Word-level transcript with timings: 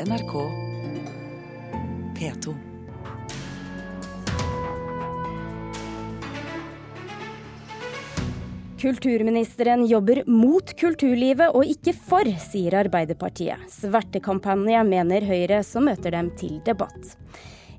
NRK 0.00 0.50
P2. 2.18 2.54
Kulturministeren 8.80 9.86
jobber 9.86 10.24
mot 10.26 10.74
kulturlivet 10.80 11.54
og 11.54 11.62
ikke 11.70 11.94
for, 11.94 12.26
sier 12.26 12.74
Arbeiderpartiet. 12.80 13.62
Svertekampanje 13.70 14.82
mener 14.88 15.28
Høyre, 15.30 15.62
som 15.62 15.86
møter 15.86 16.18
dem 16.18 16.32
til 16.42 16.58
debatt. 16.66 17.14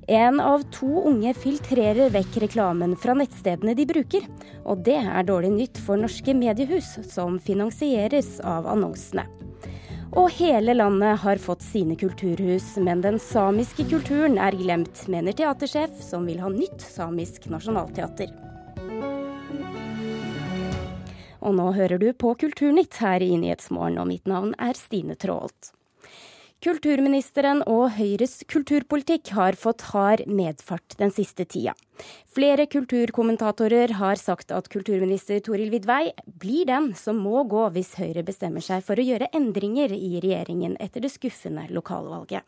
En 0.08 0.40
av 0.40 0.64
to 0.72 0.88
unge 1.12 1.36
filtrerer 1.36 2.16
vekk 2.16 2.46
reklamen 2.46 2.96
fra 2.96 3.18
nettstedene 3.20 3.76
de 3.76 3.90
bruker. 3.92 4.24
Og 4.64 4.88
det 4.88 5.02
er 5.04 5.28
dårlig 5.28 5.52
nytt 5.58 5.84
for 5.84 6.00
norske 6.00 6.32
mediehus, 6.32 6.96
som 7.12 7.42
finansieres 7.44 8.38
av 8.40 8.72
annonsene. 8.72 9.28
Og 10.14 10.30
hele 10.38 10.76
landet 10.78 11.20
har 11.24 11.42
fått 11.42 11.64
sine 11.66 11.96
kulturhus, 11.98 12.76
men 12.78 13.02
den 13.02 13.18
samiske 13.20 13.88
kulturen 13.90 14.38
er 14.38 14.58
glemt, 14.58 15.08
mener 15.12 15.34
teatersjef, 15.34 15.98
som 16.04 16.28
vil 16.30 16.44
ha 16.44 16.52
nytt 16.54 16.86
samisk 16.86 17.50
nasjonalteater. 17.50 18.30
Og 21.46 21.54
nå 21.54 21.72
hører 21.78 22.02
du 22.02 22.08
på 22.18 22.32
Kulturnytt 22.42 22.98
her 23.04 23.22
i 23.22 23.36
Nyhetsmorgen, 23.38 24.00
og 24.02 24.10
mitt 24.10 24.30
navn 24.30 24.56
er 24.58 24.78
Stine 24.78 25.18
Traalt. 25.20 25.76
Kulturministeren 26.66 27.60
og 27.70 27.92
Høyres 27.94 28.40
kulturpolitikk 28.50 29.30
har 29.38 29.54
fått 29.54 29.84
hard 29.92 30.24
medfart 30.26 30.96
den 30.98 31.12
siste 31.14 31.46
tida. 31.46 31.76
Flere 32.34 32.66
kulturkommentatorer 32.66 33.94
har 34.00 34.18
sagt 34.18 34.50
at 34.50 34.72
kulturminister 34.74 35.44
Toril 35.46 35.70
Vidvei 35.70 36.10
blir 36.26 36.66
den 36.66 36.90
som 36.98 37.22
må 37.22 37.44
gå 37.52 37.68
hvis 37.76 37.94
Høyre 38.00 38.26
bestemmer 38.26 38.66
seg 38.66 38.82
for 38.88 38.98
å 38.98 39.06
gjøre 39.06 39.30
endringer 39.38 39.94
i 39.94 40.16
regjeringen 40.18 40.74
etter 40.82 41.06
det 41.06 41.14
skuffende 41.14 41.68
lokalvalget. 41.70 42.42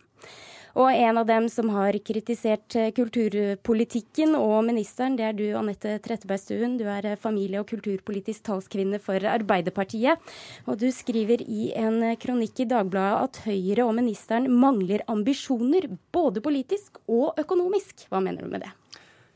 Og 0.78 0.94
en 0.94 1.18
av 1.18 1.26
dem 1.26 1.48
som 1.50 1.72
har 1.74 1.96
kritisert 2.06 2.76
eh, 2.78 2.92
kulturpolitikken 2.94 4.36
og 4.38 4.60
ministeren, 4.68 5.16
det 5.18 5.26
er 5.26 5.34
du, 5.34 5.46
Anette 5.58 5.96
Trettebergstuen. 6.06 6.76
Du 6.78 6.86
er 6.86 7.08
eh, 7.14 7.18
familie- 7.18 7.64
og 7.64 7.70
kulturpolitisk 7.72 8.46
talskvinne 8.46 9.00
for 9.02 9.26
Arbeiderpartiet. 9.32 10.22
Og 10.70 10.78
du 10.78 10.92
skriver 10.94 11.42
i 11.42 11.72
en 11.82 12.14
kronikk 12.22 12.62
i 12.62 12.70
Dagbladet 12.70 13.24
at 13.26 13.42
Høyre 13.48 13.88
og 13.88 13.96
ministeren 13.98 14.46
mangler 14.54 15.02
ambisjoner, 15.10 15.90
både 16.14 16.46
politisk 16.46 17.02
og 17.10 17.42
økonomisk. 17.42 18.06
Hva 18.12 18.22
mener 18.22 18.46
du 18.46 18.54
med 18.54 18.68
det? 18.68 18.76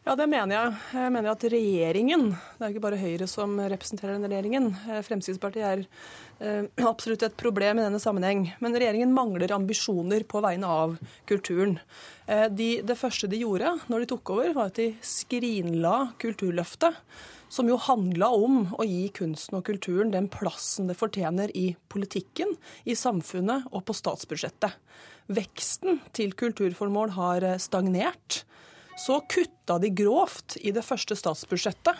Ja, 0.01 0.15
det 0.17 0.25
mener 0.31 0.55
jeg. 0.55 0.77
Jeg 0.97 1.11
mener 1.13 1.29
at 1.29 1.43
regjeringen, 1.45 2.31
det 2.57 2.65
er 2.65 2.71
ikke 2.71 2.81
bare 2.87 2.97
Høyre 2.97 3.27
som 3.29 3.51
representerer 3.59 4.15
denne 4.15 4.31
regjeringen. 4.31 4.71
Eh, 4.89 5.03
Fremskrittspartiet 5.05 5.61
er 5.67 5.83
eh, 6.41 6.65
absolutt 6.89 7.21
et 7.27 7.35
problem 7.37 7.77
i 7.77 7.83
denne 7.85 7.99
sammenheng. 8.01 8.47
Men 8.65 8.73
regjeringen 8.73 9.13
mangler 9.13 9.53
ambisjoner 9.53 10.25
på 10.25 10.41
vegne 10.41 10.73
av 10.73 10.97
kulturen. 11.29 11.77
Eh, 12.25 12.47
de, 12.49 12.71
det 12.81 12.97
første 12.97 13.29
de 13.29 13.43
gjorde 13.43 13.75
når 13.93 14.01
de 14.01 14.09
tok 14.15 14.33
over, 14.33 14.55
var 14.57 14.73
at 14.73 14.81
de 14.81 14.89
skrinla 15.05 15.95
Kulturløftet. 16.25 16.97
Som 17.53 17.69
jo 17.69 17.77
handla 17.85 18.33
om 18.33 18.71
å 18.81 18.87
gi 18.87 19.05
kunsten 19.13 19.59
og 19.59 19.67
kulturen 19.69 20.09
den 20.15 20.31
plassen 20.33 20.89
det 20.89 20.97
fortjener 20.97 21.53
i 21.53 21.75
politikken, 21.93 22.57
i 22.89 22.97
samfunnet 22.97 23.69
og 23.69 23.85
på 23.85 23.93
statsbudsjettet. 24.01 24.81
Veksten 25.29 26.01
til 26.17 26.33
kulturformål 26.33 27.13
har 27.19 27.51
stagnert 27.61 28.47
så 29.01 29.19
kutta 29.29 29.79
de 29.81 29.89
grovt 29.89 30.57
i 30.61 30.73
det 30.75 30.83
første 30.85 31.17
statsbudsjettet. 31.17 31.97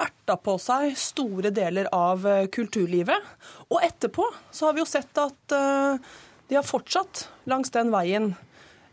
Erta 0.00 0.38
på 0.40 0.56
seg 0.60 0.94
store 0.98 1.52
deler 1.54 1.90
av 1.92 2.24
eh, 2.26 2.46
kulturlivet. 2.52 3.32
Og 3.68 3.82
etterpå 3.84 4.24
så 4.50 4.68
har 4.68 4.76
vi 4.76 4.82
jo 4.82 4.88
sett 4.88 5.20
at 5.20 5.56
eh, 5.56 6.14
de 6.48 6.58
har 6.58 6.66
fortsatt 6.66 7.26
langs 7.50 7.70
den 7.74 7.92
veien. 7.92 8.32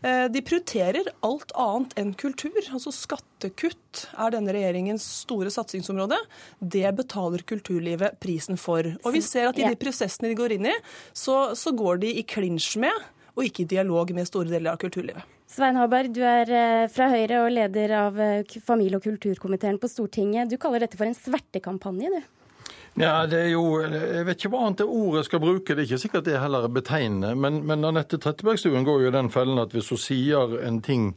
Eh, 0.02 0.26
de 0.32 0.42
prioriterer 0.44 1.08
alt 1.26 1.54
annet 1.56 1.96
enn 2.00 2.12
kultur. 2.20 2.60
Altså 2.68 2.92
Skattekutt 2.94 4.04
er 4.12 4.36
denne 4.36 4.52
regjeringens 4.56 5.04
store 5.24 5.52
satsingsområde. 5.52 6.20
Det 6.60 6.86
betaler 7.00 7.44
kulturlivet 7.48 8.20
prisen 8.20 8.60
for. 8.60 8.92
Og 9.00 9.16
vi 9.16 9.24
ser 9.24 9.50
at 9.50 9.60
i 9.60 9.66
de 9.66 9.80
prosessene 9.80 10.30
de 10.30 10.38
går 10.38 10.56
inn 10.56 10.70
i, 10.72 10.78
så, 11.16 11.56
så 11.56 11.72
går 11.76 12.04
de 12.04 12.14
i 12.20 12.28
klinsj 12.28 12.76
med, 12.84 13.10
og 13.36 13.46
ikke 13.48 13.64
i 13.64 13.70
dialog 13.76 14.12
med 14.16 14.28
store 14.28 14.52
deler 14.52 14.74
av 14.74 14.80
kulturlivet. 14.84 15.39
Svein 15.50 15.74
Harberg, 15.74 16.12
du 16.14 16.20
er 16.22 16.50
eh, 16.54 16.88
fra 16.94 17.08
Høyre 17.10 17.40
og 17.42 17.48
leder 17.50 17.90
av 17.98 18.18
eh, 18.22 18.58
familie- 18.62 19.00
og 19.00 19.02
kulturkomiteen 19.02 19.80
på 19.82 19.88
Stortinget. 19.90 20.46
Du 20.46 20.54
kaller 20.62 20.84
dette 20.84 20.98
for 20.98 21.08
en 21.08 21.16
svertekampanje, 21.16 22.06
du? 22.12 22.68
Ja, 23.00 23.24
det 23.26 23.40
er 23.40 23.48
jo, 23.56 23.80
Jeg 23.82 24.26
vet 24.28 24.38
ikke 24.38 24.52
hva 24.52 24.60
annet 24.68 24.84
ord 24.84 25.16
jeg 25.18 25.26
skal 25.26 25.42
bruke, 25.42 25.74
det 25.74 25.82
er 25.82 25.88
ikke 25.88 26.04
sikkert 26.04 26.28
det 26.28 26.38
heller 26.38 26.68
er 26.68 26.74
betegnende. 26.74 27.32
Men, 27.34 27.64
men 27.66 27.86
Anette 27.88 28.20
Trettebergstuen 28.22 28.86
går 28.86 29.02
jo 29.02 29.10
i 29.10 29.16
den 29.16 29.30
fellen 29.34 29.58
at 29.62 29.74
hvis 29.74 29.90
hun 29.90 29.98
sier 29.98 30.54
en 30.62 30.78
ting 30.86 31.10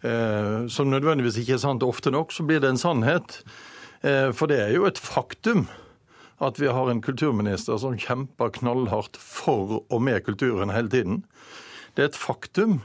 eh, 0.00 0.64
som 0.72 0.88
nødvendigvis 0.88 1.42
ikke 1.42 1.58
er 1.58 1.62
sant 1.66 1.84
ofte 1.84 2.12
nok, 2.14 2.32
så 2.32 2.48
blir 2.48 2.64
det 2.64 2.72
en 2.72 2.80
sannhet. 2.80 3.42
Eh, 4.00 4.30
for 4.32 4.48
det 4.48 4.62
er 4.62 4.72
jo 4.78 4.88
et 4.88 5.00
faktum 5.00 5.66
at 6.40 6.56
vi 6.60 6.72
har 6.72 6.88
en 6.88 7.04
kulturminister 7.04 7.76
som 7.84 8.00
kjemper 8.00 8.56
knallhardt 8.56 9.20
for 9.20 9.82
og 9.84 10.00
med 10.08 10.24
kulturen 10.24 10.72
hele 10.72 10.88
tiden. 10.88 11.22
Det 11.94 12.08
er 12.08 12.12
et 12.14 12.18
faktum 12.18 12.80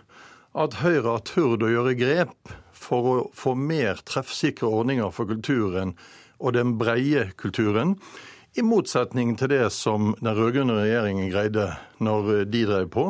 at 0.59 0.79
Høyre 0.81 1.15
har 1.15 1.21
turt 1.23 1.63
å 1.63 1.71
gjøre 1.71 1.95
grep 1.95 2.51
for 2.75 3.07
å 3.07 3.15
få 3.35 3.55
mer 3.55 4.01
treffsikre 4.07 4.67
ordninger 4.67 5.11
for 5.15 5.29
kulturen 5.29 5.93
og 6.39 6.55
den 6.57 6.75
breie 6.79 7.29
kulturen. 7.39 7.95
I 8.57 8.65
motsetning 8.65 9.35
til 9.39 9.51
det 9.53 9.67
som 9.75 10.13
den 10.19 10.35
rød-grønne 10.35 10.81
regjeringen 10.81 11.29
greide 11.31 11.69
når 12.03 12.43
de 12.51 12.65
drev 12.67 12.89
på. 12.91 13.05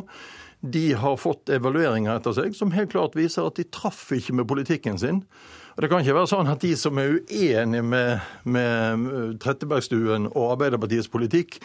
De 0.59 0.89
har 0.99 1.17
fått 1.17 1.49
evalueringer 1.55 2.19
etter 2.19 2.35
seg 2.35 2.57
som 2.57 2.73
helt 2.75 2.91
klart 2.93 3.15
viser 3.17 3.47
at 3.47 3.57
de 3.57 3.65
traff 3.71 4.09
ikke 4.13 4.35
med 4.35 4.49
politikken 4.49 4.99
sin. 5.01 5.23
Det 5.79 5.87
kan 5.87 6.01
ikke 6.03 6.15
være 6.17 6.27
sånn 6.27 6.49
at 6.51 6.59
de 6.59 6.73
som 6.75 6.97
er 6.99 7.13
uenige 7.15 7.83
med, 7.87 8.23
med 8.43 9.37
Trettebergstuen 9.39 10.25
og 10.27 10.49
Arbeiderpartiets 10.57 11.07
politikk, 11.11 11.55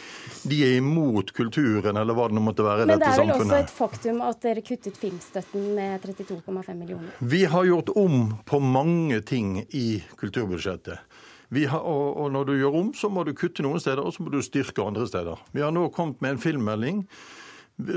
de 0.46 0.60
er 0.62 0.76
imot 0.78 1.32
kulturen, 1.34 1.98
eller 1.98 2.14
hva 2.14 2.28
det 2.30 2.38
nå 2.38 2.44
måtte 2.46 2.62
være 2.66 2.84
i 2.84 2.92
dette 2.92 3.10
samfunnet. 3.10 3.18
Men 3.18 3.26
det 3.26 3.34
er 3.34 3.40
vel 3.40 3.56
også 3.58 3.58
et 3.64 3.74
faktum 3.74 4.20
at 4.22 4.46
dere 4.46 4.62
kuttet 4.68 5.00
filmstøtten 5.02 5.64
med 5.74 6.06
32,5 6.06 6.78
millioner? 6.78 7.16
Vi 7.18 7.42
har 7.50 7.66
gjort 7.66 7.90
om 7.98 8.20
på 8.46 8.60
mange 8.62 9.18
ting 9.26 9.56
i 9.74 9.88
kulturbudsjettet. 10.20 11.22
Har, 11.54 11.82
og, 11.82 12.06
og 12.22 12.30
når 12.34 12.46
du 12.46 12.52
gjør 12.58 12.76
om, 12.84 12.92
så 12.94 13.10
må 13.10 13.24
du 13.26 13.32
kutte 13.34 13.66
noen 13.66 13.82
steder, 13.82 14.02
og 14.02 14.14
så 14.14 14.22
må 14.22 14.30
du 14.30 14.38
styrke 14.46 14.86
andre 14.86 15.08
steder. 15.10 15.42
Vi 15.54 15.62
har 15.62 15.74
nå 15.74 15.88
kommet 15.94 16.22
med 16.22 16.36
en 16.36 16.42
filmmelding 16.42 17.02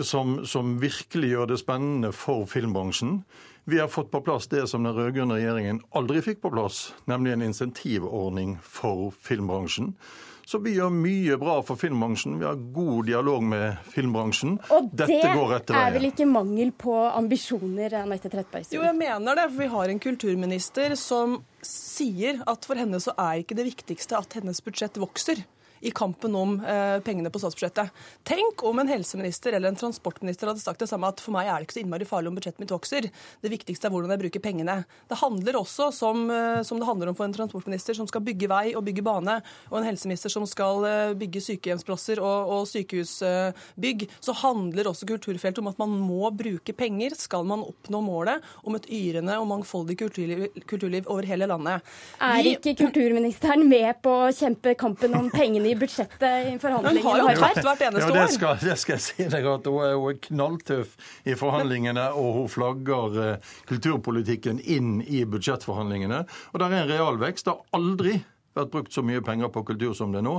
som, 0.02 0.40
som 0.50 0.80
virkelig 0.82 1.30
gjør 1.36 1.54
det 1.54 1.60
spennende 1.62 2.10
for 2.16 2.50
filmbransjen. 2.50 3.20
Vi 3.70 3.80
har 3.80 3.88
fått 3.88 4.12
på 4.12 4.22
plass 4.22 4.48
det 4.48 4.62
som 4.72 4.86
den 4.88 4.96
rød-grønne 4.96 5.36
regjeringen 5.36 5.82
aldri 5.92 6.22
fikk 6.24 6.38
på 6.40 6.54
plass, 6.54 6.94
nemlig 7.04 7.34
en 7.36 7.42
insentivordning 7.50 8.54
for 8.64 9.10
filmbransjen. 9.28 9.90
Så 10.48 10.62
vi 10.64 10.78
gjør 10.78 10.94
mye 10.96 11.36
bra 11.42 11.58
for 11.68 11.76
filmbransjen. 11.76 12.38
Vi 12.40 12.48
har 12.48 12.56
god 12.72 13.10
dialog 13.10 13.44
med 13.44 13.82
filmbransjen. 13.92 14.54
Og 14.72 14.88
Dette 14.96 15.18
det 15.20 15.76
er 15.76 15.92
vel 15.98 16.08
ikke 16.14 16.30
mangel 16.32 16.72
på 16.80 16.96
ambisjoner, 17.10 17.98
Anette 18.06 18.32
Trettebergstuen? 18.32 18.78
Jo, 18.80 18.86
jeg 18.88 18.96
mener 19.02 19.36
det. 19.36 19.50
For 19.52 19.66
vi 19.66 19.70
har 19.76 19.92
en 19.92 20.00
kulturminister 20.08 20.96
som 20.96 21.42
sier 21.60 22.40
at 22.48 22.64
for 22.72 22.80
henne 22.80 23.04
så 23.04 23.12
er 23.20 23.44
ikke 23.44 23.60
det 23.60 23.68
viktigste 23.68 24.16
at 24.16 24.40
hennes 24.40 24.64
budsjett 24.64 24.96
vokser 25.04 25.44
i 25.80 25.92
kampen 25.92 26.36
om 26.36 26.58
eh, 26.66 26.98
pengene 27.06 27.32
på 27.34 27.42
statsbudsjettet. 27.42 27.94
Tenk 28.28 28.64
om 28.68 28.80
en 28.82 28.90
helseminister 28.92 29.56
eller 29.58 29.72
en 29.72 29.80
transportminister 29.80 30.50
hadde 30.50 30.64
sagt 30.64 30.82
det 30.84 30.90
samme, 30.90 31.10
at 31.12 31.22
for 31.24 31.36
meg 31.36 31.50
er 31.50 31.60
det 31.60 31.68
ikke 31.68 31.78
så 31.78 31.84
innmari 31.84 32.08
farlig 32.08 32.32
om 32.32 32.38
budsjettet 32.40 32.64
mitt 32.64 32.74
vokser. 32.74 33.10
Det 33.44 33.52
viktigste 33.54 33.90
er 33.90 33.94
hvordan 33.94 34.14
jeg 34.16 34.24
bruker 34.26 34.44
pengene. 34.44 34.78
Det 35.10 35.20
handler 35.22 35.60
også, 35.62 35.90
som, 35.96 36.26
eh, 36.34 36.62
som, 36.68 36.82
det 36.82 36.90
handler 36.90 37.12
om 37.12 37.18
for 37.18 37.28
en 37.28 37.36
transportminister 37.36 37.98
som 37.98 38.10
skal 38.10 38.26
bygge 38.26 38.50
vei 38.52 38.66
og 38.74 38.86
bygge 38.88 39.06
bane, 39.06 39.40
og 39.72 39.80
en 39.80 39.88
helseminister 39.88 40.34
som 40.34 40.48
skal 40.50 40.88
eh, 40.90 41.16
bygge 41.18 41.44
sykehjemsplasser 41.50 42.22
og, 42.24 42.54
og 42.58 42.68
sykehusbygg, 42.72 44.08
så 44.24 44.38
handler 44.44 44.92
også 44.92 45.10
kulturfeltet 45.10 45.62
om 45.64 45.72
at 45.72 45.82
man 45.82 45.96
må 46.02 46.32
bruke 46.36 46.76
penger 46.78 47.16
skal 47.18 47.46
man 47.48 47.64
oppnå 47.66 48.02
målet 48.04 48.44
om 48.68 48.76
et 48.78 48.88
yrende 48.94 49.38
og 49.40 49.48
mangfoldig 49.50 49.98
kulturliv, 50.00 50.48
kulturliv 50.70 51.08
over 51.12 51.28
hele 51.28 51.48
landet. 51.50 51.86
Er 52.24 52.52
ikke 52.54 52.76
kulturministeren 52.78 53.66
med 53.70 54.02
på 54.04 54.14
å 54.28 54.34
kjempe 54.36 54.76
kampen 54.80 55.16
om 55.18 55.30
pengene 55.34 55.67
i 55.68 55.76
budsjettet 55.80 56.52
i 56.52 56.56
forhandlingene? 56.62 57.04
Hun 57.04 57.26
har 57.28 57.36
jo 57.36 57.44
tapt 57.44 57.62
hvert 57.66 57.84
eneste 57.90 58.08
år. 58.12 58.18
Ja, 58.18 58.24
det 58.24 58.36
skal, 58.38 58.62
det 58.64 58.78
skal 58.82 58.98
jeg 58.98 59.06
si 59.08 59.28
deg 59.34 59.50
at 59.52 59.68
Hun 59.68 59.84
er 59.86 60.22
knalltøff 60.28 60.96
i 61.28 61.36
forhandlingene, 61.40 62.08
og 62.16 62.42
hun 62.42 62.50
flagger 62.52 63.20
eh, 63.24 63.54
kulturpolitikken 63.70 64.62
inn 64.64 64.98
i 65.04 65.26
budsjettforhandlingene. 65.30 66.24
Og 66.54 66.60
det 66.62 66.70
er 66.70 66.80
en 66.82 66.92
realvekst. 66.92 67.48
Det 67.48 67.56
har 67.56 67.80
aldri 67.80 68.18
vært 68.58 68.74
brukt 68.74 68.96
så 68.96 69.04
mye 69.06 69.24
penger 69.26 69.52
på 69.54 69.64
kultur 69.68 69.94
som 69.98 70.14
det 70.14 70.22
er 70.22 70.28
nå. 70.28 70.36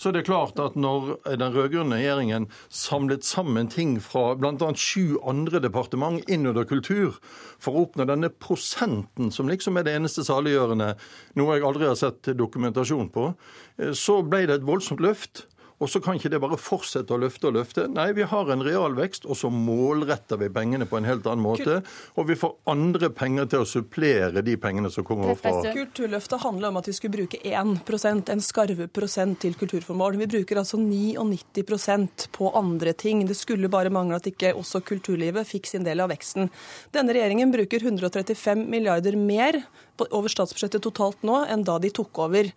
Så 0.00 0.12
det 0.12 0.22
er 0.22 0.28
klart 0.30 0.60
at 0.62 0.76
når 0.78 1.14
den 1.26 1.54
rød-grønne 1.54 1.98
regjeringen 1.98 2.48
samlet 2.68 3.26
sammen 3.26 3.70
ting 3.72 3.98
fra 4.02 4.32
bl.a. 4.38 4.72
sju 4.76 5.18
andre 5.28 5.62
departement 5.62 6.22
innunder 6.30 6.68
kultur 6.68 7.18
for 7.62 7.74
å 7.74 7.86
oppnå 7.86 8.06
denne 8.08 8.32
prosenten 8.32 9.32
som 9.34 9.50
liksom 9.50 9.78
er 9.78 9.86
det 9.86 9.96
eneste 9.98 10.24
saliggjørende, 10.26 10.92
noe 11.38 11.56
jeg 11.56 11.66
aldri 11.66 11.88
har 11.90 11.98
sett 11.98 12.32
dokumentasjon 12.38 13.10
på, 13.14 13.30
eh, 13.78 13.94
så 13.96 14.20
ble 14.26 14.44
det 14.48 14.60
et 14.60 14.68
voldsomt 14.68 15.02
løft. 15.02 15.46
Og 15.80 15.90
så 15.90 16.00
kan 16.02 16.18
ikke 16.18 16.30
det 16.32 16.40
bare 16.42 16.58
fortsette 16.60 17.14
å 17.14 17.20
løfte 17.20 17.48
og 17.50 17.56
løfte. 17.56 17.86
Nei, 17.90 18.10
vi 18.16 18.26
har 18.28 18.50
en 18.52 18.64
realvekst, 18.64 19.26
og 19.26 19.38
så 19.38 19.50
målretter 19.52 20.40
vi 20.40 20.50
pengene 20.52 20.86
på 20.88 20.98
en 20.98 21.08
helt 21.08 21.26
annen 21.26 21.44
måte. 21.44 21.80
Og 22.20 22.28
vi 22.28 22.36
får 22.38 22.54
andre 22.70 23.10
penger 23.14 23.48
til 23.52 23.64
å 23.64 23.68
supplere 23.68 24.44
de 24.44 24.56
pengene 24.60 24.90
som 24.92 25.06
kommer 25.06 25.34
fra 25.38 25.54
Kulturløftet 25.72 26.42
handler 26.42 26.70
om 26.70 26.80
at 26.80 26.88
vi 26.88 26.94
skulle 26.96 27.16
bruke 27.16 27.40
1% 27.42 28.32
en 28.32 28.44
skarve 28.44 28.88
prosent 28.92 29.40
til 29.42 29.56
kulturformål. 29.58 30.18
Vi 30.22 30.30
bruker 30.36 30.60
altså 30.62 30.78
99% 30.80 32.28
på 32.36 32.50
andre 32.58 32.94
ting. 32.98 33.24
Det 33.28 33.36
skulle 33.38 33.70
bare 33.72 33.92
mangle 33.92 34.20
at 34.20 34.28
ikke 34.30 34.54
også 34.58 34.82
kulturlivet 34.86 35.48
fikk 35.48 35.70
sin 35.70 35.86
del 35.86 36.02
av 36.04 36.12
veksten. 36.12 36.50
Denne 36.94 37.16
regjeringen 37.16 37.54
bruker 37.54 37.82
135 37.82 38.66
milliarder 38.70 39.18
mer 39.18 39.62
over 40.10 40.32
statsbudsjettet 40.32 40.82
totalt 40.82 41.20
nå 41.26 41.42
enn 41.52 41.64
da 41.66 41.76
de 41.82 41.90
tok 41.94 42.18
over. 42.24 42.48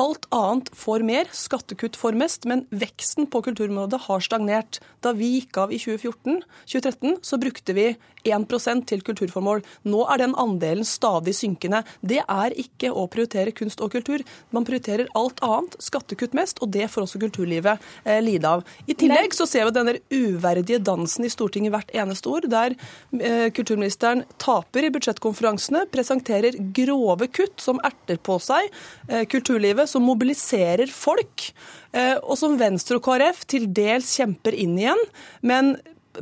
Alt 0.00 0.26
annet 0.34 0.70
får 0.76 1.04
mer, 1.06 1.30
skattekutt 1.36 1.98
får 1.98 2.16
mest, 2.18 2.48
men 2.48 2.64
veksten 2.70 3.28
på 3.30 3.42
kulturområdet 3.46 4.00
har 4.06 4.24
stagnert. 4.24 4.80
Da 5.04 5.14
vi 5.16 5.34
gikk 5.38 5.58
av 5.64 5.72
i 5.72 5.80
2014, 5.80 6.42
2013, 6.66 7.18
så 7.22 7.40
brukte 7.40 7.76
vi 7.76 7.88
1% 8.28 8.86
til 8.88 9.02
kulturformål. 9.06 9.62
Nå 9.88 10.02
er 10.12 10.22
den 10.22 10.34
andelen 10.38 10.86
stadig 10.86 11.34
synkende. 11.38 11.82
Det 12.00 12.20
er 12.24 12.56
ikke 12.58 12.90
å 12.92 13.06
prioritere 13.10 13.54
kunst 13.56 13.82
og 13.84 13.92
kultur. 13.94 14.24
Man 14.54 14.66
prioriterer 14.68 15.10
alt 15.18 15.40
annet, 15.44 15.78
skattekutt 15.82 16.36
mest, 16.36 16.62
og 16.64 16.72
det 16.74 16.88
får 16.92 17.06
også 17.06 17.22
kulturlivet 17.22 17.88
eh, 18.04 18.20
lide 18.24 18.50
av. 18.58 18.64
I 18.86 18.96
tillegg 18.98 19.36
så 19.36 19.46
ser 19.48 19.68
vi 19.68 19.76
denne 19.76 19.96
uverdige 20.12 20.80
dansen 20.82 21.26
i 21.26 21.32
Stortinget 21.32 21.74
hvert 21.74 21.94
eneste 21.96 22.32
år, 22.32 22.48
der 22.50 22.76
eh, 22.76 23.48
kulturministeren 23.54 24.24
taper 24.42 24.88
i 24.88 24.92
budsjettkonferansene, 24.94 25.86
presenterer 25.92 26.58
grove 26.76 27.30
kutt 27.32 27.62
som 27.62 27.80
erter 27.86 28.20
på 28.20 28.38
seg 28.42 28.68
eh, 29.08 29.24
kulturlivet, 29.30 29.88
som 29.90 30.04
mobiliserer 30.06 30.90
folk, 30.92 31.50
eh, 31.92 32.16
og 32.18 32.36
som 32.48 32.58
Venstre 32.60 32.98
og 32.98 33.06
KrF 33.06 33.44
til 33.50 33.68
dels 33.76 34.16
kjemper 34.18 34.56
inn 34.56 34.76
igjen. 34.80 35.06
Men 35.46 35.76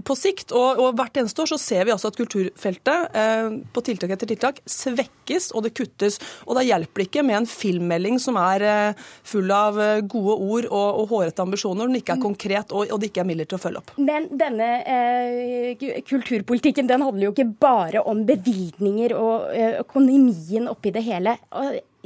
på 0.04 0.12
sikt, 0.18 0.52
og, 0.52 0.80
og, 0.82 0.90
hvert 0.98 1.16
eneste 1.16 1.40
år, 1.40 1.48
så 1.54 1.58
ser 1.60 1.86
vi 1.86 1.92
altså 1.94 2.10
at 2.10 2.18
kulturfeltet 2.18 3.16
eh, 3.16 3.46
på 3.72 3.82
tiltak 3.86 4.12
etter 4.12 4.28
tiltak 4.28 4.58
svekkes 4.68 5.50
og 5.56 5.64
det 5.64 5.72
kuttes. 5.78 6.18
Og 6.44 6.58
da 6.58 6.64
hjelper 6.66 7.00
det 7.00 7.06
ikke 7.08 7.24
med 7.24 7.38
en 7.38 7.48
filmmelding 7.48 8.20
som 8.20 8.36
er 8.40 8.66
eh, 8.66 9.06
full 9.26 9.48
av 9.54 9.80
eh, 9.80 10.02
gode 10.04 10.36
ord 10.36 10.68
og, 10.68 11.00
og 11.00 11.14
hårete 11.14 11.46
ambisjoner, 11.46 11.80
når 11.80 11.92
den 11.92 12.00
ikke 12.02 12.16
er 12.18 12.24
konkret 12.26 12.76
og, 12.76 12.92
og 12.92 13.00
det 13.00 13.10
ikke 13.12 13.24
er 13.24 13.30
midler 13.30 13.48
til 13.48 13.56
å 13.56 13.62
følge 13.62 13.82
opp. 13.82 13.96
Men 13.96 14.28
denne 14.36 14.70
eh, 14.84 15.86
kulturpolitikken 16.10 16.90
den 16.90 17.06
handler 17.06 17.30
jo 17.30 17.34
ikke 17.36 17.50
bare 17.64 18.04
om 18.04 18.24
bevilgninger 18.28 19.16
og 19.16 19.52
eh, 19.56 19.78
økonomien 19.80 20.68
oppi 20.72 20.92
det 20.92 21.06
hele. 21.06 21.38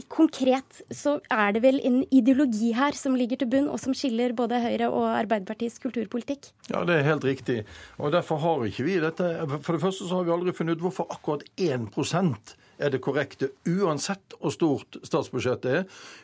Konkret 0.09 0.81
så 0.95 1.17
er 1.33 1.53
det 1.57 1.63
vel 1.65 1.81
en 1.87 2.01
ideologi 2.15 2.73
her 2.77 2.97
som 2.97 3.17
ligger 3.19 3.41
til 3.41 3.51
bunn, 3.53 3.69
og 3.69 3.81
som 3.83 3.95
skiller 3.97 4.35
både 4.37 4.61
Høyre 4.63 4.89
og 4.89 5.09
Arbeiderpartiets 5.13 5.81
kulturpolitikk? 5.83 6.53
Ja, 6.71 6.85
det 6.89 7.01
er 7.01 7.09
helt 7.11 7.27
riktig. 7.27 7.61
Og 7.99 8.15
derfor 8.15 8.41
har 8.43 8.65
ikke 8.67 8.87
vi 8.87 8.99
dette 9.03 9.29
For 9.65 9.77
det 9.77 9.83
første 9.83 10.07
så 10.07 10.21
har 10.21 10.27
vi 10.27 10.35
aldri 10.35 10.57
funnet 10.57 10.79
ut 10.79 10.87
hvorfor 10.87 11.11
akkurat 11.13 11.45
1% 11.61 12.57
er 12.81 12.93
det 12.93 13.03
korrekte, 13.05 13.51
uansett 13.69 14.37
hvor 14.41 14.53
stort 14.55 14.99
statsbudsjettet 15.05 15.71
er. 15.71 15.83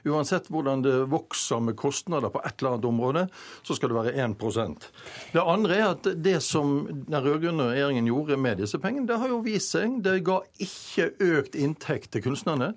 Uansett 0.08 0.49
hvordan 0.52 0.84
det 0.84 0.94
vokser 1.12 1.61
med 1.62 1.76
kostnader 1.78 2.32
på 2.32 2.40
et 2.40 2.55
eller 2.61 2.76
annet 2.76 2.88
område, 2.88 3.25
så 3.67 3.76
skal 3.76 3.93
det 3.93 3.99
være 3.99 4.14
1% 4.25 4.88
Det 5.34 5.43
andre 5.43 5.76
er 5.76 5.88
at 5.90 6.08
det 6.25 6.38
som 6.44 6.78
den 6.88 7.19
rød-grønne 7.20 7.70
regjeringen 7.73 8.08
gjorde 8.08 8.40
med 8.40 8.62
disse 8.62 8.81
pengene, 8.81 9.08
det 9.08 9.20
har 9.20 9.32
jo 9.32 9.43
vist 9.44 9.75
seg. 9.76 10.00
Det 10.05 10.23
ga 10.26 10.40
ikke 10.62 11.11
økt 11.20 11.58
inntekt 11.58 12.12
til 12.14 12.25
kunstnerne. 12.25 12.73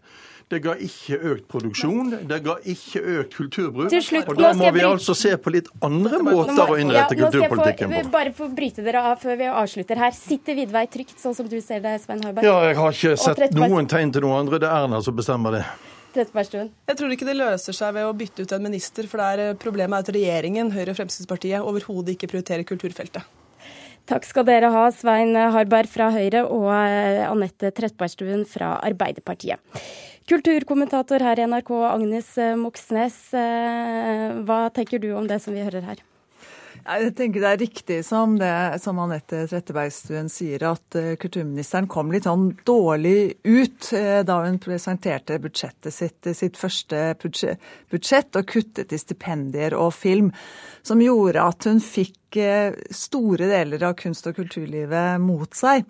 Det 0.49 0.57
ga 0.65 0.73
ikke 0.81 1.17
økt 1.29 1.43
produksjon, 1.51 2.07
det 2.25 2.39
ga 2.41 2.55
ikke 2.71 3.01
økt 3.19 3.35
kulturbruk. 3.37 3.91
Slutt, 4.01 4.31
og 4.31 4.39
da 4.39 4.49
må 4.57 4.71
vi 4.73 4.81
altså 4.81 5.13
se 5.13 5.35
på 5.37 5.51
litt 5.53 5.67
andre 5.85 6.17
måter 6.25 6.63
å 6.73 6.77
innrette 6.81 7.13
ja, 7.13 7.27
kulturpolitikken 7.27 7.93
på. 7.93 7.99
Bare 8.15 8.33
få 8.33 8.47
bryte 8.57 8.81
dere 8.85 9.03
av 9.11 9.21
før 9.21 9.37
vi 9.37 9.51
avslutter 9.51 10.01
her. 10.01 10.15
Sitter 10.17 10.57
Vidvei 10.57 10.87
trygt, 10.89 11.19
sånn 11.21 11.37
som 11.37 11.45
du 11.51 11.59
ser 11.61 11.83
det, 11.85 11.93
Svein 12.01 12.25
Harberg? 12.25 12.49
Ja, 12.49 12.55
jeg 12.65 12.79
har 12.81 12.97
ikke 12.97 13.13
sett 13.21 13.53
noen 13.53 13.91
tegn 13.93 14.15
til 14.15 14.25
noe 14.25 14.41
andre. 14.41 14.57
Det 14.57 14.71
er 14.71 14.87
Erna 14.87 15.03
som 15.05 15.19
bestemmer 15.21 15.59
det. 15.59 15.63
Jeg 16.17 16.97
tror 16.97 17.13
ikke 17.13 17.29
det 17.29 17.37
løser 17.37 17.75
seg 17.77 17.93
ved 17.99 18.09
å 18.09 18.15
bytte 18.17 18.41
ut 18.41 18.57
en 18.57 18.65
minister, 18.65 19.05
for 19.05 19.21
det 19.21 19.27
er 19.29 19.43
eh, 19.51 19.57
problemet 19.61 19.99
er 19.99 20.07
at 20.07 20.15
regjeringen, 20.17 20.73
Høyre 20.73 20.95
og 20.95 20.97
Fremskrittspartiet, 20.97 21.61
overhodet 21.61 22.17
ikke 22.17 22.31
prioriterer 22.33 22.65
kulturfeltet. 22.65 23.37
Takk 24.09 24.25
skal 24.25 24.47
dere 24.47 24.71
ha, 24.73 24.87
Svein 24.89 25.37
Harberg 25.37 25.91
fra 25.93 26.09
Høyre 26.09 26.47
og 26.49 26.71
eh, 26.73 27.21
Anette 27.29 27.69
Trettebergstuen 27.77 28.47
fra 28.49 28.79
Arbeiderpartiet. 28.81 29.61
Kulturkommentator 30.29 31.23
her 31.25 31.39
i 31.41 31.45
NRK, 31.47 31.71
Agnes 31.89 32.27
eh, 32.37 32.53
Moxnes. 32.53 33.15
Eh, 33.33 34.25
hva 34.45 34.59
tenker 34.69 35.01
du 35.01 35.09
om 35.17 35.25
det 35.25 35.39
som 35.41 35.55
vi 35.57 35.63
hører 35.65 35.81
her? 35.81 36.03
Jeg 36.79 37.11
tenker 37.17 37.43
det 37.43 37.49
er 37.49 37.59
riktig 37.61 37.97
som, 38.07 38.37
det, 38.39 38.51
som 38.81 38.99
Anette 39.03 39.43
Trettebergstuen 39.49 40.29
sier, 40.31 40.63
at 40.69 40.97
uh, 40.97 41.13
kulturministeren 41.19 41.89
kom 41.91 42.13
litt 42.13 42.27
sånn 42.27 42.51
dårlig 42.67 43.39
ut 43.43 43.89
uh, 43.93 44.21
da 44.25 44.39
hun 44.45 44.59
presenterte 44.63 45.39
budsjettet 45.43 45.93
sitt, 45.93 46.29
sitt 46.37 46.59
første 46.59 47.13
budsjett, 47.21 48.39
og 48.39 48.47
kuttet 48.49 48.95
i 48.95 49.01
stipendier 49.01 49.75
og 49.77 49.91
film. 49.97 50.31
Som 50.85 51.03
gjorde 51.03 51.43
at 51.43 51.67
hun 51.69 51.83
fikk 51.83 52.39
uh, 52.39 52.77
store 52.95 53.51
deler 53.51 53.89
av 53.89 53.97
kunst- 53.99 54.29
og 54.31 54.39
kulturlivet 54.39 55.19
mot 55.23 55.53
seg. 55.57 55.85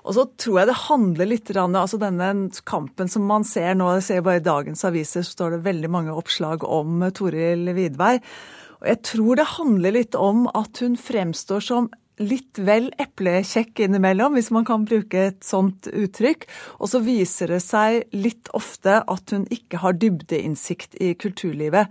Og 0.00 0.16
så 0.16 0.24
tror 0.40 0.62
jeg 0.62 0.70
det 0.70 0.78
handler 0.86 1.28
litt 1.28 1.50
altså 1.58 1.98
denne 2.00 2.30
kampen 2.64 3.10
som 3.12 3.26
man 3.28 3.44
ser 3.44 3.76
nå, 3.76 3.90
jeg 3.98 4.06
ser 4.06 4.24
bare 4.24 4.40
i 4.40 4.46
dagens 4.46 4.86
aviser, 4.88 5.26
så 5.26 5.36
står 5.36 5.58
det 5.58 5.66
veldig 5.68 5.90
mange 5.92 6.16
oppslag 6.16 6.64
om 6.64 7.04
Toril 7.14 7.68
Vidvei. 7.76 8.16
Og 8.80 8.88
jeg 8.88 9.02
tror 9.04 9.40
det 9.40 9.48
handler 9.56 9.96
litt 9.96 10.16
om 10.16 10.46
at 10.56 10.80
hun 10.80 10.96
fremstår 11.00 11.64
som 11.64 11.90
litt 12.20 12.58
vel 12.60 12.90
eplekjekk 13.00 13.80
innimellom, 13.86 14.34
hvis 14.36 14.50
man 14.52 14.66
kan 14.68 14.84
bruke 14.88 15.26
et 15.30 15.44
sånt 15.44 15.88
uttrykk. 15.88 16.46
Og 16.80 16.92
så 16.92 17.00
viser 17.04 17.54
det 17.54 17.62
seg 17.64 18.02
litt 18.16 18.50
ofte 18.56 19.00
at 19.00 19.34
hun 19.34 19.46
ikke 19.52 19.80
har 19.84 19.96
dybdeinnsikt 20.00 20.98
i 21.00 21.14
kulturlivet. 21.20 21.88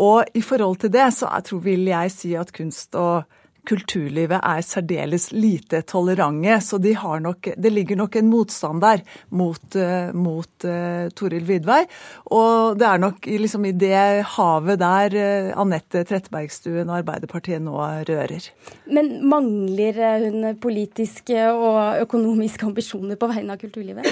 Og 0.00 0.36
i 0.36 0.42
forhold 0.44 0.82
til 0.82 0.92
det 0.92 1.06
så 1.16 1.30
tror, 1.46 1.64
vil 1.64 1.86
jeg 1.88 2.12
si 2.12 2.34
at 2.36 2.52
kunst 2.52 2.96
og 2.98 3.24
kulturlivet 3.68 4.40
er 4.40 4.64
særdeles 4.64 5.30
lite 5.34 5.82
tolerante. 5.88 6.58
Så 6.64 6.78
de 6.78 6.94
nok, 6.94 7.48
det 7.56 7.72
ligger 7.72 7.96
nok 7.96 8.16
en 8.16 8.30
motstand 8.30 8.80
der 8.82 9.02
mot, 9.30 9.76
uh, 9.76 10.14
mot 10.14 10.66
uh, 10.68 11.08
Toril 11.16 11.46
Vidvei. 11.48 11.84
Og 12.26 12.78
det 12.78 12.86
er 12.88 12.98
nok 12.98 13.26
liksom 13.26 13.64
i 13.64 13.72
det 13.72 14.24
havet 14.36 14.78
der 14.80 15.16
uh, 15.16 15.60
Anette 15.60 16.04
Trettebergstuen 16.04 16.88
og 16.88 16.98
Arbeiderpartiet 17.00 17.62
nå 17.62 17.76
rører. 18.08 18.50
Men 18.86 19.16
mangler 19.28 20.02
hun 20.26 20.54
politiske 20.60 21.48
og 21.52 22.02
økonomiske 22.04 22.66
ambisjoner 22.66 23.18
på 23.20 23.30
vegne 23.32 23.56
av 23.56 23.60
kulturlivet? 23.62 24.08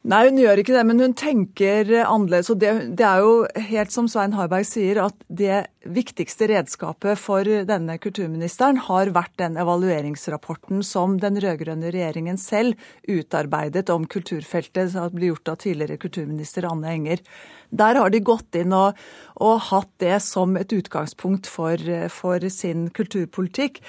Nei, 0.00 0.22
hun 0.30 0.38
gjør 0.40 0.62
ikke 0.62 0.72
det, 0.72 0.82
men 0.88 1.02
hun 1.02 1.12
tenker 1.12 1.90
annerledes. 2.00 2.48
Og 2.52 2.60
det, 2.62 2.70
det, 2.96 3.04
er 3.04 3.20
jo 3.20 3.66
helt 3.68 3.92
som 3.92 4.06
Svein 4.08 4.32
Harberg 4.32 4.64
sier, 4.64 5.02
at 5.04 5.26
det 5.28 5.58
viktigste 5.88 6.44
redskapet 6.50 7.16
for 7.18 7.46
denne 7.64 7.96
kulturministeren 8.02 8.82
har 8.84 9.12
vært 9.16 9.32
den 9.40 9.56
evalueringsrapporten 9.60 10.82
som 10.84 11.16
den 11.22 11.40
rød-grønne 11.40 11.88
regjeringen 11.94 12.36
selv 12.40 12.76
utarbeidet 13.08 13.88
om 13.92 14.04
kulturfeltet, 14.04 14.92
som 14.92 15.08
ble 15.14 15.30
gjort 15.30 15.54
av 15.54 15.60
tidligere 15.64 15.96
kulturminister 16.02 16.68
Anne 16.68 16.92
Enger. 16.92 17.24
Der 17.70 17.96
har 17.96 18.10
de 18.12 18.20
gått 18.20 18.58
inn 18.58 18.74
og, 18.76 18.98
og 19.40 19.62
hatt 19.70 19.92
det 20.02 20.18
som 20.26 20.56
et 20.60 20.72
utgangspunkt 20.74 21.48
for, 21.48 21.80
for, 22.12 22.44
sin 22.50 22.88
kulturpolitikk. 22.92 23.80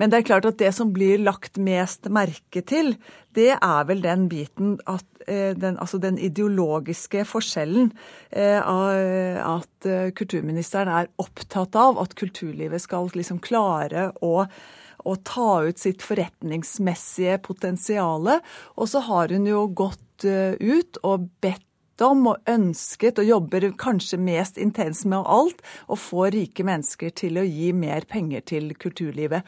Men 0.00 0.10
det 0.10 0.22
er 0.22 0.28
klart 0.32 0.48
at 0.48 0.58
det 0.58 0.72
som 0.74 0.90
blir 0.96 1.22
lagt 1.22 1.60
mest 1.60 2.08
merke 2.10 2.64
til, 2.66 2.96
det 3.36 3.52
er 3.52 3.84
vel 3.84 4.00
den 4.00 4.30
biten 4.32 4.78
at 4.88 5.04
eh, 5.28 5.52
den, 5.52 5.76
altså 5.76 6.00
den 6.00 6.16
ideologiske 6.16 7.26
forskjellen. 7.28 7.90
Eh, 8.32 8.56
at 8.56 9.88
eh, 9.90 10.08
kulturministeren 10.16 10.88
er 10.88 11.12
opptatt 11.20 11.35
av 11.76 12.00
at 12.02 12.14
kulturlivet 12.18 12.82
skal 12.82 13.10
liksom 13.14 13.38
klare 13.44 14.10
å 14.24 14.46
å 15.06 15.14
ta 15.22 15.62
ut 15.62 15.78
sitt 15.78 16.02
forretningsmessige 16.02 17.38
potensial. 17.44 18.26
Og 18.74 18.88
så 18.90 19.04
har 19.06 19.30
hun 19.30 19.46
jo 19.46 19.66
gått 19.70 20.24
ut 20.26 20.98
og 21.06 21.28
bedt 21.44 21.62
om 22.02 22.26
og 22.32 22.50
ønsket, 22.50 23.20
og 23.20 23.28
jobber 23.28 23.68
kanskje 23.78 24.18
mest 24.20 24.58
intenst 24.60 25.06
med 25.08 25.22
alt, 25.22 25.62
å 25.88 25.96
få 25.96 26.28
rike 26.34 26.66
mennesker 26.66 27.14
til 27.16 27.38
å 27.40 27.46
gi 27.46 27.70
mer 27.76 28.08
penger 28.10 28.44
til 28.50 28.74
kulturlivet. 28.74 29.46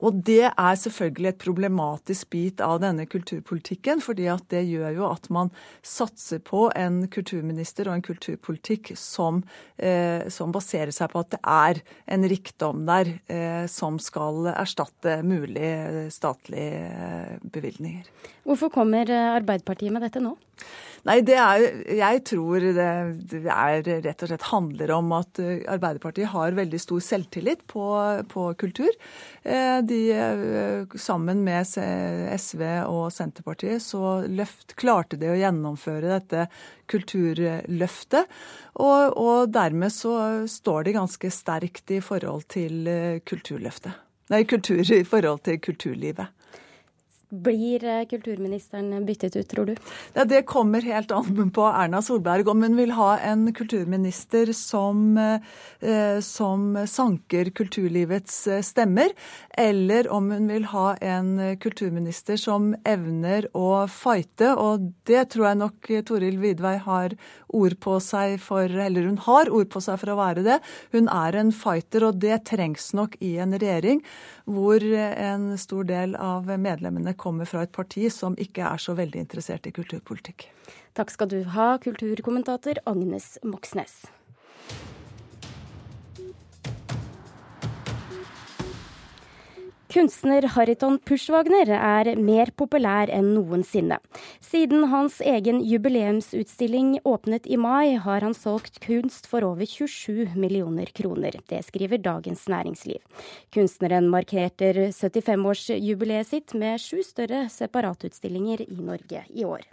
Og 0.00 0.20
det 0.26 0.48
er 0.48 0.78
selvfølgelig 0.80 1.30
et 1.30 1.40
problematisk 1.42 2.30
bit 2.32 2.62
av 2.64 2.78
denne 2.82 3.04
kulturpolitikken, 3.10 4.00
fordi 4.04 4.28
at 4.32 4.46
det 4.52 4.64
gjør 4.68 4.94
jo 4.96 5.06
at 5.10 5.28
man 5.32 5.52
satser 5.86 6.40
på 6.44 6.68
en 6.78 7.02
kulturminister 7.12 7.90
og 7.90 7.98
en 7.98 8.06
kulturpolitikk 8.06 8.94
som, 8.98 9.42
eh, 9.76 10.28
som 10.32 10.52
baserer 10.52 10.94
seg 10.96 11.12
på 11.12 11.20
at 11.20 11.34
det 11.36 11.42
er 11.44 11.82
en 12.16 12.28
rikdom 12.32 12.84
der 12.88 13.12
eh, 13.28 13.66
som 13.70 14.00
skal 14.00 14.52
erstatte 14.54 15.20
mulige 15.26 16.08
statlige 16.14 16.86
eh, 16.88 17.34
bevilgninger. 17.44 18.08
Hvorfor 18.48 18.72
kommer 18.72 19.10
Arbeiderpartiet 19.10 19.92
med 19.92 20.02
dette 20.06 20.22
nå? 20.24 20.32
Nei, 21.08 21.20
det 21.24 21.36
er, 21.40 21.62
jeg 21.96 22.20
tror 22.28 22.64
det, 22.76 22.86
er 23.48 23.86
rett 24.04 24.24
og 24.24 24.28
slett 24.28 24.48
handler 24.50 24.92
om 24.98 25.14
at 25.16 25.40
eh, 25.40 25.62
Arbeiderpartiet 25.72 26.28
har 26.34 26.56
veldig 26.58 26.80
stor 26.82 27.00
selvtillit 27.04 27.62
på, 27.70 27.84
på 28.28 28.44
kultur. 28.60 28.90
Eh, 29.40 29.78
de, 29.90 30.00
eh, 30.14 30.98
sammen 30.98 31.42
med 31.44 31.66
SV 31.66 32.62
og 32.86 33.10
Senterpartiet 33.12 33.82
så 33.84 34.20
løft, 34.30 34.76
klarte 34.80 35.18
de 35.20 35.28
å 35.32 35.38
gjennomføre 35.38 36.14
dette 36.14 36.46
kulturløftet. 36.90 38.30
Og, 38.80 39.18
og 39.18 39.52
dermed 39.52 39.92
så 39.94 40.14
står 40.48 40.88
de 40.88 40.96
ganske 40.96 41.32
sterkt 41.34 41.92
i 41.92 42.00
forhold 42.04 42.48
til 42.50 42.86
kulturløftet. 43.26 44.06
Nei, 44.30 44.44
kultur 44.46 44.80
i 44.94 45.02
forhold 45.06 45.42
til 45.46 45.58
kulturlivet. 45.58 46.39
Blir 47.30 47.84
eh, 47.84 48.04
kulturministeren 48.10 49.06
byttet 49.06 49.36
ut, 49.36 49.48
tror 49.48 49.66
du? 49.68 49.74
Ja, 50.14 50.24
det 50.24 50.42
kommer 50.50 50.82
helt 50.82 51.12
an 51.14 51.50
på 51.54 51.62
Erna 51.68 52.00
Solberg 52.02 52.48
om 52.50 52.64
hun 52.66 52.74
vil 52.74 52.90
ha 52.96 53.12
en 53.22 53.44
kulturminister 53.54 54.50
som, 54.56 55.14
eh, 55.16 56.18
som 56.26 56.74
sanker 56.90 57.52
kulturlivets 57.54 58.46
eh, 58.50 58.62
stemmer, 58.66 59.14
eller 59.54 60.10
om 60.10 60.32
hun 60.34 60.50
vil 60.50 60.66
ha 60.72 60.96
en 60.96 61.30
kulturminister 61.62 62.40
som 62.40 62.72
evner 62.82 63.46
å 63.54 63.86
fighte. 63.86 64.50
Og 64.58 64.90
det 65.06 65.28
tror 65.30 65.52
jeg 65.52 65.60
nok 65.62 65.92
Toril 66.10 66.42
Vidvei 66.42 66.76
har 66.82 67.14
ord 67.46 67.78
på 67.78 68.00
seg 68.02 68.40
for, 68.42 68.66
eller 68.66 69.06
hun 69.06 69.22
har 69.28 69.52
ord 69.54 69.70
på 69.70 69.84
seg 69.86 70.02
for 70.02 70.10
å 70.10 70.18
være 70.18 70.46
det. 70.46 70.58
Hun 70.90 71.06
er 71.06 71.38
en 71.38 71.54
fighter, 71.54 72.10
og 72.10 72.18
det 72.26 72.42
trengs 72.50 72.90
nok 72.98 73.14
i 73.22 73.36
en 73.38 73.54
regjering 73.54 74.02
hvor 74.44 74.84
en 74.84 75.50
stor 75.58 75.88
del 75.88 76.14
av 76.16 76.48
medlemmene 76.48 77.16
kommer 77.18 77.48
fra 77.48 77.64
et 77.66 77.74
parti 77.74 78.06
som 78.12 78.38
ikke 78.38 78.64
er 78.68 78.80
så 78.82 78.94
veldig 78.98 79.24
interessert 79.26 79.66
i 79.66 79.74
kulturpolitikk. 79.74 80.48
Takk 80.98 81.12
skal 81.14 81.30
du 81.30 81.42
ha, 81.54 81.74
kulturkommentator 81.82 82.82
Agnes 82.90 83.36
Moxnes. 83.46 84.02
Kunstner 89.90 90.44
Hariton 90.54 91.00
Pushwagner 91.02 91.66
er 91.74 92.12
mer 92.22 92.52
populær 92.54 93.10
enn 93.10 93.32
noensinne. 93.34 93.96
Siden 94.38 94.84
hans 94.92 95.16
egen 95.18 95.58
jubileumsutstilling 95.66 96.92
åpnet 97.02 97.48
i 97.50 97.58
mai, 97.58 97.96
har 97.98 98.22
han 98.22 98.36
solgt 98.38 98.78
kunst 98.84 99.26
for 99.26 99.42
over 99.48 99.66
27 99.66 100.36
millioner 100.38 100.94
kroner. 100.94 101.40
Det 101.50 101.64
skriver 101.66 101.98
Dagens 102.06 102.46
Næringsliv. 102.46 103.02
Kunstneren 103.50 104.06
markerte 104.14 104.70
75-årsjubileet 104.94 106.30
sitt 106.30 106.54
med 106.54 106.78
sju 106.78 107.02
større 107.02 107.48
separatutstillinger 107.50 108.62
i 108.70 108.78
Norge 108.78 109.26
i 109.34 109.42
år. 109.42 109.66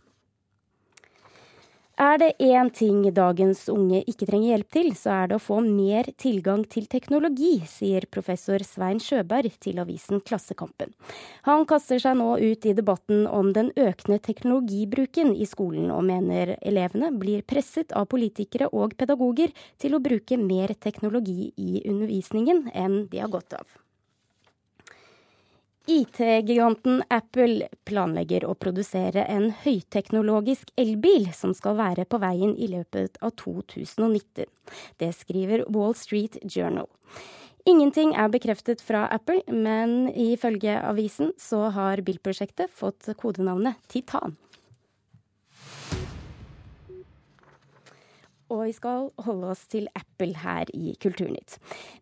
Er 1.97 2.19
det 2.21 2.35
én 2.37 2.67
ting 2.69 2.99
dagens 3.09 3.63
unge 3.73 4.03
ikke 4.05 4.27
trenger 4.29 4.51
hjelp 4.51 4.67
til, 4.75 4.89
så 4.93 5.15
er 5.15 5.29
det 5.31 5.37
å 5.39 5.41
få 5.41 5.55
mer 5.65 6.05
tilgang 6.21 6.61
til 6.69 6.85
teknologi, 6.85 7.55
sier 7.65 8.05
professor 8.13 8.61
Svein 8.61 9.01
Sjøberg 9.01 9.55
til 9.65 9.81
avisen 9.81 10.21
Klassekampen. 10.21 10.93
Han 11.49 11.65
kaster 11.65 11.97
seg 12.03 12.19
nå 12.19 12.35
ut 12.37 12.67
i 12.69 12.75
debatten 12.77 13.25
om 13.25 13.49
den 13.57 13.71
økende 13.73 14.19
teknologibruken 14.29 15.33
i 15.33 15.49
skolen, 15.49 15.89
og 15.89 16.05
mener 16.11 16.53
elevene 16.61 17.09
blir 17.17 17.41
presset 17.41 17.97
av 17.97 18.05
politikere 18.13 18.69
og 18.69 18.93
pedagoger 18.93 19.57
til 19.81 19.97
å 19.97 20.03
bruke 20.03 20.37
mer 20.37 20.77
teknologi 20.77 21.49
i 21.57 21.81
undervisningen 21.81 22.67
enn 22.77 23.07
de 23.09 23.25
har 23.25 23.33
godt 23.33 23.57
av. 23.57 23.65
IT-giganten 25.87 26.99
Apple 27.07 27.69
planlegger 27.87 28.43
å 28.43 28.57
produsere 28.59 29.23
en 29.31 29.53
høyteknologisk 29.63 30.73
elbil 30.75 31.29
som 31.31 31.53
skal 31.55 31.77
være 31.79 32.03
på 32.03 32.19
veien 32.19 32.51
i 32.59 32.67
løpet 32.67 33.15
av 33.23 33.31
2019. 33.39 34.49
Det 34.99 35.11
skriver 35.15 35.63
Wall 35.71 35.95
Street 35.95 36.35
Journal. 36.43 36.89
Ingenting 37.67 38.11
er 38.19 38.27
bekreftet 38.31 38.83
fra 38.83 39.05
Apple, 39.11 39.39
men 39.47 40.09
ifølge 40.11 40.75
avisen 40.75 41.31
så 41.39 41.69
har 41.75 42.03
bilprosjektet 42.03 42.71
fått 42.75 43.07
kodenavnet 43.19 43.79
Titan. 43.87 44.35
Og 48.53 48.63
vi 48.65 48.73
skal 48.75 49.09
holde 49.25 49.51
oss 49.53 49.63
til 49.71 49.87
Apple 49.97 50.33
her 50.41 50.69
i 50.75 50.93
Kulturnytt. 51.01 51.57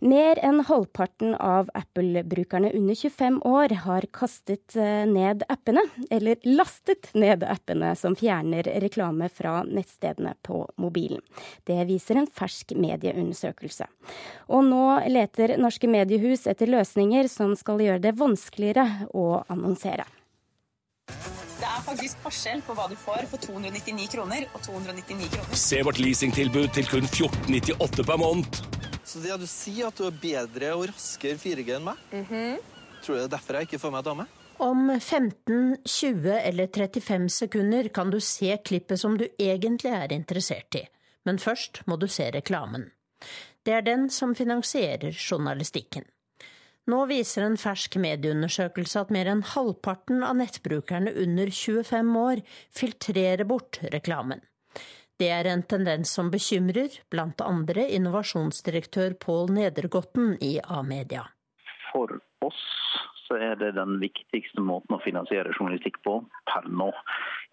Mer 0.05 0.39
enn 0.45 0.61
halvparten 0.67 1.35
av 1.39 1.69
Apple-brukerne 1.77 2.71
under 2.77 2.97
25 2.97 3.39
år 3.47 3.75
har 3.85 4.07
kastet 4.15 4.77
eh, 4.79 5.05
ned 5.09 5.45
appene, 5.51 5.85
eller 6.13 6.41
lastet 6.47 7.11
ned 7.17 7.45
appene 7.47 7.93
som 7.99 8.17
fjerner 8.17 8.69
reklame 8.83 9.29
fra 9.33 9.61
nettstedene 9.67 10.35
på 10.45 10.63
mobilen. 10.81 11.23
Det 11.65 11.79
viser 11.89 12.21
en 12.21 12.29
fersk 12.29 12.75
medieundersøkelse. 12.77 13.87
Og 14.53 14.65
nå 14.67 14.83
leter 15.11 15.57
norske 15.61 15.89
mediehus 15.89 16.45
etter 16.51 16.69
løsninger 16.71 17.29
som 17.31 17.55
skal 17.59 17.81
gjøre 17.83 18.03
det 18.03 18.15
vanskeligere 18.19 19.09
å 19.13 19.43
annonsere. 19.49 20.07
Det 21.55 21.67
er 21.67 21.83
faktisk 21.85 22.23
forskjell 22.25 22.61
på 22.67 22.73
hva 22.75 22.89
du 22.91 22.95
får 22.99 23.27
for 23.31 23.39
299 23.39 24.09
kroner 24.11 24.47
og 24.49 24.63
299 24.65 25.29
kroner. 25.31 25.59
Se 25.59 25.77
vårt 25.87 26.01
leasingtilbud 26.03 26.73
til 26.75 26.89
kun 26.89 27.07
1498 27.07 28.03
per 28.09 28.19
måned. 28.19 28.59
Så 29.05 29.21
det 29.23 29.37
du 29.39 29.45
sier 29.47 29.87
at 29.87 29.95
du 29.95 30.07
er 30.09 30.17
bedre 30.19 30.73
og 30.75 30.89
raskere 30.89 31.39
4G 31.39 31.77
enn 31.77 31.85
meg? 31.85 32.01
Mm 32.11 32.25
-hmm. 32.25 32.57
Tror 33.03 33.15
du 33.15 33.19
det 33.21 33.23
er 33.23 33.37
derfor 33.37 33.53
jeg 33.53 33.61
ikke 33.61 33.79
får 33.79 33.91
meg 33.91 34.03
dame? 34.03 34.25
Om 34.57 34.99
15, 34.99 35.77
20 35.85 36.39
eller 36.41 36.67
35 36.67 37.29
sekunder 37.29 37.87
kan 37.87 38.09
du 38.09 38.19
se 38.19 38.57
klippet 38.57 38.99
som 38.99 39.17
du 39.17 39.27
egentlig 39.39 39.91
er 39.91 40.13
interessert 40.13 40.75
i, 40.75 40.87
men 41.25 41.39
først 41.39 41.81
må 41.87 41.95
du 41.95 42.07
se 42.07 42.31
reklamen. 42.31 42.91
Det 43.65 43.73
er 43.73 43.81
den 43.81 44.09
som 44.09 44.35
finansierer 44.35 45.11
journalistikken. 45.31 46.03
Nå 46.85 46.99
viser 47.09 47.41
en 47.41 47.55
fersk 47.57 47.95
medieundersøkelse 47.97 49.01
at 49.01 49.13
mer 49.13 49.25
enn 49.31 49.41
halvparten 49.55 50.21
av 50.25 50.35
nettbrukerne 50.37 51.15
under 51.23 51.49
25 51.49 52.11
år 52.21 52.41
filtrerer 52.77 53.47
bort 53.49 53.79
reklamen. 53.95 54.43
Det 55.17 55.31
er 55.31 55.47
en 55.49 55.63
tendens 55.63 56.11
som 56.13 56.29
bekymrer 56.29 56.99
blant 57.09 57.41
andre 57.41 57.87
innovasjonsdirektør 57.95 59.15
Pål 59.17 59.55
Nedergotten 59.57 60.35
i 60.43 60.59
A-media. 60.61 61.23
For 61.89 62.19
oss 62.45 62.61
så 63.25 63.39
er 63.41 63.55
det 63.57 63.71
den 63.79 63.97
viktigste 64.03 64.61
måten 64.61 64.93
å 64.93 65.01
finansiere 65.01 65.55
journalistikk 65.55 65.97
på 66.05 66.19
per 66.51 66.67
nå 66.69 66.91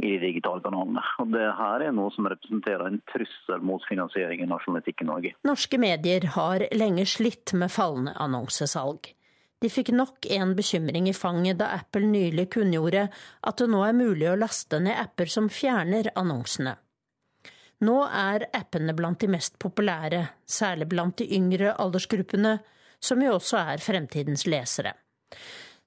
i 0.03 0.11
de 0.11 0.21
digitale 0.27 0.61
kanalene. 0.61 1.01
Og 1.23 1.33
det 1.33 1.47
her 1.57 1.87
er 1.87 1.97
noe 1.97 2.13
som 2.13 2.29
representerer 2.29 2.85
en 2.91 3.01
trussel 3.15 3.65
mot 3.65 3.89
finansieringen 3.89 4.53
av 4.53 4.61
journalistikk 4.67 5.07
i 5.07 5.09
Norge. 5.09 5.35
Norske 5.49 5.81
medier 5.81 6.29
har 6.37 6.67
lenge 6.77 7.09
slitt 7.09 7.55
med 7.57 7.73
fallende 7.73 8.13
annonsesalg. 8.21 9.15
De 9.63 9.69
fikk 9.71 9.93
nok 9.95 10.27
en 10.35 10.57
bekymring 10.59 11.07
i 11.07 11.15
fanget 11.15 11.61
da 11.61 11.69
Apple 11.77 12.09
nylig 12.11 12.49
kunngjorde 12.57 13.05
at 13.47 13.61
det 13.61 13.69
nå 13.71 13.85
er 13.87 13.95
mulig 13.95 14.27
å 14.27 14.39
laste 14.41 14.81
ned 14.83 14.99
apper 14.99 15.31
som 15.31 15.47
fjerner 15.47 16.11
annonsene. 16.19 16.75
Nå 17.87 17.97
er 18.07 18.49
appene 18.59 18.95
blant 18.95 19.23
de 19.23 19.29
mest 19.31 19.59
populære, 19.63 20.25
særlig 20.47 20.89
blant 20.91 21.17
de 21.19 21.29
yngre 21.39 21.77
aldersgruppene, 21.83 22.57
som 23.03 23.23
jo 23.23 23.37
også 23.39 23.59
er 23.75 23.83
fremtidens 23.83 24.47
lesere. 24.51 24.97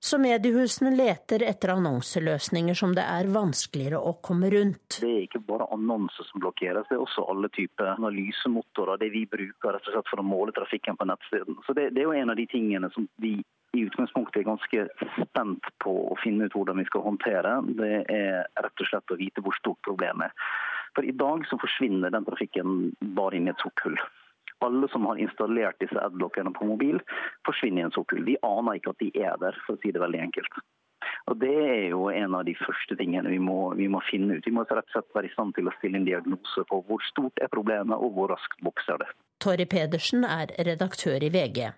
Så 0.05 0.19
mediehusene 0.21 0.91
leter 0.95 1.43
etter 1.47 1.71
annonseløsninger 1.73 2.75
som 2.77 2.91
det 2.95 3.03
er 3.09 3.31
vanskeligere 3.31 3.97
å 3.97 4.11
komme 4.23 4.51
rundt. 4.53 4.99
Det 5.01 5.09
er 5.09 5.23
ikke 5.23 5.41
bare 5.47 5.65
annonser 5.73 6.27
som 6.27 6.43
blokkeres, 6.43 6.85
det 6.91 6.95
er 6.95 7.03
også 7.03 7.25
alle 7.31 7.49
typer 7.55 7.95
analysemotorer. 7.95 8.99
Det 9.01 9.09
vi 9.15 9.23
bruker 9.31 9.73
rett 9.73 9.87
og 9.87 9.95
slett 9.95 10.11
for 10.11 10.21
å 10.21 10.27
måle 10.27 10.53
trafikken 10.55 10.99
på 10.99 11.07
nettsiden. 11.09 11.57
Så 11.65 11.73
det, 11.73 11.89
det 11.95 12.03
er 12.03 12.11
jo 12.11 12.19
en 12.19 12.35
av 12.35 12.37
de 12.37 12.45
tingene 12.51 12.91
som 12.93 13.07
vi 13.23 13.37
i 13.75 13.85
utgangspunktet 13.87 14.41
er 14.41 14.47
ganske 14.47 14.85
spent 15.19 15.69
på 15.83 15.93
å 16.11 16.17
finne 16.23 16.47
ut 16.47 16.55
hvordan 16.55 16.79
vi 16.81 16.87
skal 16.89 17.05
håndtere, 17.05 17.57
det 17.79 18.05
er 18.11 18.45
rett 18.65 18.83
og 18.83 18.89
slett 18.89 19.13
å 19.13 19.19
vite 19.19 19.43
hvor 19.45 19.57
stort 19.59 19.81
problemet 19.87 20.29
er. 20.29 20.53
For 20.95 21.03
I 21.03 21.15
dag 21.19 21.43
så 21.49 21.59
forsvinner 21.59 22.13
den 22.13 22.27
trafikken 22.27 22.93
bare 23.17 23.35
inn 23.35 23.49
i 23.49 23.51
et 23.51 23.63
sokkhull. 23.63 23.97
Alle 24.63 24.87
som 24.93 25.03
har 25.09 25.19
installert 25.19 25.81
disse 25.83 25.99
adblockerne 25.99 26.53
på 26.55 26.69
mobil, 26.69 27.01
forsvinner 27.47 27.83
i 27.83 27.85
en 27.89 27.95
sokkhull. 27.95 28.23
Vi 28.23 28.37
aner 28.47 28.79
ikke 28.79 28.95
at 28.95 29.03
de 29.03 29.11
er 29.19 29.35
der, 29.41 29.59
for 29.65 29.75
å 29.75 29.81
si 29.83 29.91
det 29.91 30.01
veldig 30.01 30.23
enkelt. 30.29 30.63
Og 31.29 31.37
Det 31.41 31.51
er 31.51 31.87
jo 31.89 32.07
en 32.09 32.35
av 32.37 32.45
de 32.47 32.55
første 32.57 32.95
tingene 32.97 33.29
vi 33.29 33.39
må, 33.41 33.73
vi 33.77 33.87
må, 33.91 34.01
finne 34.09 34.37
ut. 34.37 34.45
Vi 34.45 34.53
må 34.55 34.63
rett 34.63 34.87
og 34.87 34.93
slett 34.93 35.15
være 35.17 35.29
i 35.29 35.33
stand 35.33 35.55
til 35.57 35.67
å 35.67 35.73
stille 35.77 35.99
en 35.99 36.07
diagnose 36.07 36.65
på 36.69 36.81
hvor 36.87 37.03
stort 37.11 37.41
er 37.43 37.51
problemet 37.51 37.97
og 37.97 38.13
hvor 38.15 38.31
raskt 38.33 38.61
vokser 38.65 39.01
det. 39.01 39.09
Torry 39.43 39.65
Pedersen 39.69 40.23
er 40.25 40.53
redaktør 40.69 41.25
i 41.25 41.31
VG. 41.33 41.73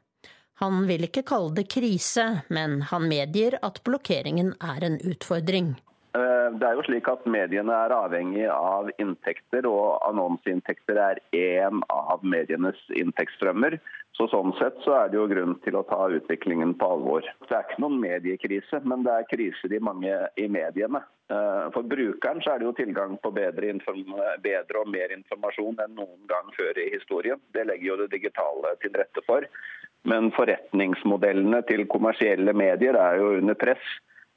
Han 0.62 0.88
vil 0.90 1.06
ikke 1.06 1.26
kalle 1.28 1.54
det 1.60 1.68
krise, 1.70 2.24
men 2.50 2.80
han 2.90 3.06
medgir 3.10 3.60
at 3.62 3.84
blokkeringen 3.86 4.56
er 4.58 4.88
en 4.88 4.98
utfordring. 5.06 5.76
Eh, 6.18 6.48
det 6.58 6.66
er 6.66 6.78
jo 6.80 6.86
slik 6.88 7.08
at 7.12 7.26
Mediene 7.30 7.76
er 7.76 7.94
avhengig 7.94 8.48
av 8.50 8.90
inntekter, 8.98 9.68
og 9.70 10.00
annonseinntekter 10.08 10.98
er 11.04 11.22
én 11.36 11.84
av 11.94 12.26
medienes 12.26 12.80
inntektsstrømmer. 12.90 13.78
Så 14.18 14.26
Sånn 14.32 14.56
sett 14.58 14.80
så 14.82 14.96
er 14.98 15.12
det 15.12 15.20
jo 15.20 15.28
grunn 15.30 15.54
til 15.62 15.78
å 15.78 15.86
ta 15.86 16.08
utviklingen 16.10 16.74
på 16.80 16.90
alvor. 16.96 17.28
Det 17.46 17.54
er 17.54 17.68
ikke 17.68 17.84
noen 17.84 18.00
mediekrise, 18.02 18.82
men 18.82 19.06
det 19.06 19.14
er 19.14 19.30
kriser 19.30 19.78
i 19.78 19.84
mange 19.84 20.16
i 20.42 20.48
mediene. 20.50 21.04
Eh, 21.30 21.66
for 21.76 21.86
brukeren 21.86 22.42
så 22.42 22.56
er 22.56 22.64
det 22.64 22.70
jo 22.70 22.78
tilgang 22.80 23.18
på 23.22 23.34
bedre, 23.36 23.76
bedre 24.42 24.82
og 24.82 24.90
mer 24.90 25.14
informasjon 25.14 25.84
enn 25.86 25.98
noen 26.00 26.24
gang 26.32 26.50
før 26.58 26.82
i 26.82 26.90
historien. 26.96 27.42
Det 27.54 27.68
legger 27.68 27.92
jo 27.92 28.00
det 28.02 28.14
digitale 28.16 28.74
til 28.82 28.98
rette 28.98 29.22
for. 29.28 29.46
Men 30.08 30.30
forretningsmodellene 30.36 31.64
til 31.68 31.88
kommersielle 31.92 32.54
medier 32.56 32.96
er 33.00 33.18
jo 33.20 33.34
under 33.42 33.58
press 33.60 33.84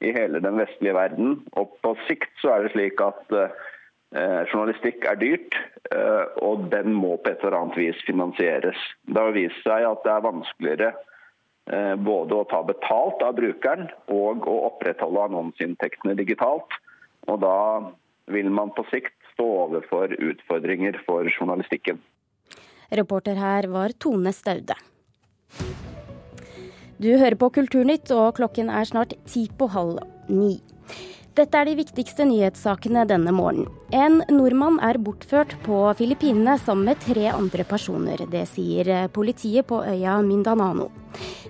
i 0.01 0.11
hele 0.15 0.41
den 0.43 0.57
vestlige 0.59 0.95
verden. 0.97 1.37
Og 1.59 1.77
på 1.85 1.93
sikt 2.07 2.33
så 2.41 2.55
er 2.55 2.65
det 2.65 2.73
slik 2.73 3.03
at 3.03 3.35
eh, 3.37 4.41
journalistikk 4.51 5.05
er 5.07 5.21
dyrt, 5.21 5.55
eh, 5.93 6.25
og 6.43 6.67
den 6.73 6.91
må 6.97 7.15
på 7.21 7.31
et 7.31 7.45
eller 7.45 7.59
annet 7.61 7.79
vis 7.79 8.03
finansieres. 8.07 8.83
Det 9.07 9.21
har 9.21 9.37
vist 9.37 9.63
seg 9.63 9.87
at 9.87 10.03
det 10.05 10.13
er 10.15 10.27
vanskeligere 10.27 10.91
eh, 10.91 11.95
både 12.11 12.41
å 12.41 12.47
ta 12.51 12.63
betalt 12.67 13.23
av 13.25 13.37
brukeren 13.39 13.87
og 14.11 14.47
å 14.49 14.59
opprettholde 14.71 15.27
annonseinntektene 15.29 16.17
digitalt. 16.19 16.79
Og 17.29 17.43
da 17.45 17.57
vil 18.33 18.49
man 18.51 18.73
på 18.75 18.83
sikt 18.91 19.15
stå 19.35 19.47
overfor 19.67 20.15
utfordringer 20.17 20.97
for 21.05 21.29
journalistikken. 21.31 22.01
Reporter 22.91 23.37
her 23.39 23.69
var 23.71 23.93
Tone 24.01 24.33
Staude. 24.35 24.75
Du 27.01 27.09
hører 27.17 27.33
på 27.33 27.47
Kulturnytt, 27.49 28.11
og 28.13 28.35
klokken 28.37 28.67
er 28.69 28.85
snart 28.85 29.15
ti 29.25 29.47
på 29.57 29.65
halv 29.73 30.03
ni. 30.29 30.59
Dette 31.33 31.57
er 31.57 31.65
de 31.65 31.73
viktigste 31.79 32.27
nyhetssakene 32.27 33.07
denne 33.09 33.31
morgenen. 33.33 33.71
En 33.95 34.19
nordmann 34.29 34.77
er 34.85 34.99
bortført 35.01 35.55
på 35.65 35.79
Filippinene 35.97 36.57
sammen 36.61 36.91
med 36.91 36.99
tre 37.01 37.31
andre 37.31 37.65
personer. 37.65 38.21
Det 38.29 38.43
sier 38.51 39.07
politiet 39.15 39.65
på 39.71 39.79
øya 39.81 40.19
Mindanano. 40.27 40.91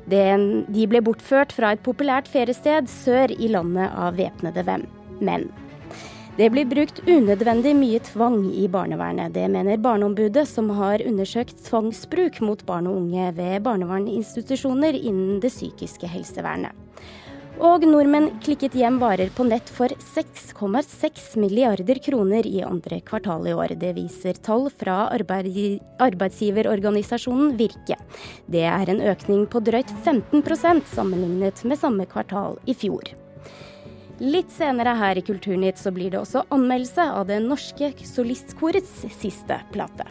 De 0.08 0.86
ble 0.88 1.02
bortført 1.04 1.52
fra 1.58 1.74
et 1.76 1.84
populært 1.84 2.32
feriested 2.32 2.88
sør 2.88 3.34
i 3.36 3.52
landet 3.52 3.92
av 3.92 4.16
væpnede 4.22 4.64
menn. 5.20 5.50
Det 6.42 6.48
blir 6.50 6.66
brukt 6.66 6.98
unødvendig 7.06 7.76
mye 7.78 8.00
tvang 8.02 8.50
i 8.58 8.64
barnevernet. 8.66 9.30
Det 9.36 9.44
mener 9.54 9.78
Barneombudet, 9.78 10.48
som 10.50 10.72
har 10.74 10.98
undersøkt 11.06 11.60
tvangsbruk 11.68 12.40
mot 12.42 12.66
barn 12.66 12.88
og 12.90 12.98
unge 12.98 13.30
ved 13.38 13.62
barnevernsinstitusjoner 13.68 14.98
innen 14.98 15.38
det 15.44 15.52
psykiske 15.54 16.08
helsevernet. 16.10 16.74
Og 17.62 17.86
nordmenn 17.86 18.42
klikket 18.42 18.74
hjem 18.74 18.98
varer 19.04 19.30
på 19.38 19.46
nett 19.46 19.70
for 19.70 19.94
6,6 20.16 21.38
milliarder 21.38 22.02
kroner 22.02 22.42
i 22.50 22.66
andre 22.66 22.98
kvartal 23.06 23.46
i 23.46 23.54
år. 23.54 23.78
Det 23.78 23.94
viser 24.02 24.34
tall 24.42 24.66
fra 24.74 25.14
arbeidsgiverorganisasjonen 25.14 27.54
Virke. 27.62 28.02
Det 28.50 28.66
er 28.66 28.90
en 28.90 29.06
økning 29.14 29.46
på 29.46 29.62
drøyt 29.62 29.94
15% 30.02 30.90
sammenlignet 30.98 31.62
med 31.70 31.78
samme 31.86 32.10
kvartal 32.10 32.58
i 32.66 32.74
fjor. 32.74 33.06
Litt 34.22 34.52
senere 34.54 34.92
her 35.00 35.18
i 35.18 35.22
Kulturnytt 35.26 35.80
så 35.82 35.90
blir 35.92 36.12
det 36.14 36.20
også 36.20 36.44
anmeldelse 36.54 37.08
av 37.10 37.24
Det 37.26 37.40
Norske 37.42 37.88
Solistkorets 38.06 39.00
siste 39.18 39.58
plate. 39.74 40.06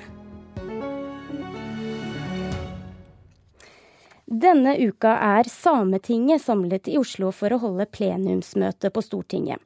Denne 4.27 4.73
uka 4.79 5.13
er 5.15 5.47
Sametinget 5.51 6.43
samlet 6.43 6.91
i 6.91 6.97
Oslo 6.99 7.31
for 7.31 7.55
å 7.55 7.61
holde 7.63 7.87
plenumsmøte 7.87 8.91
på 8.91 9.07
Stortinget. 9.07 9.63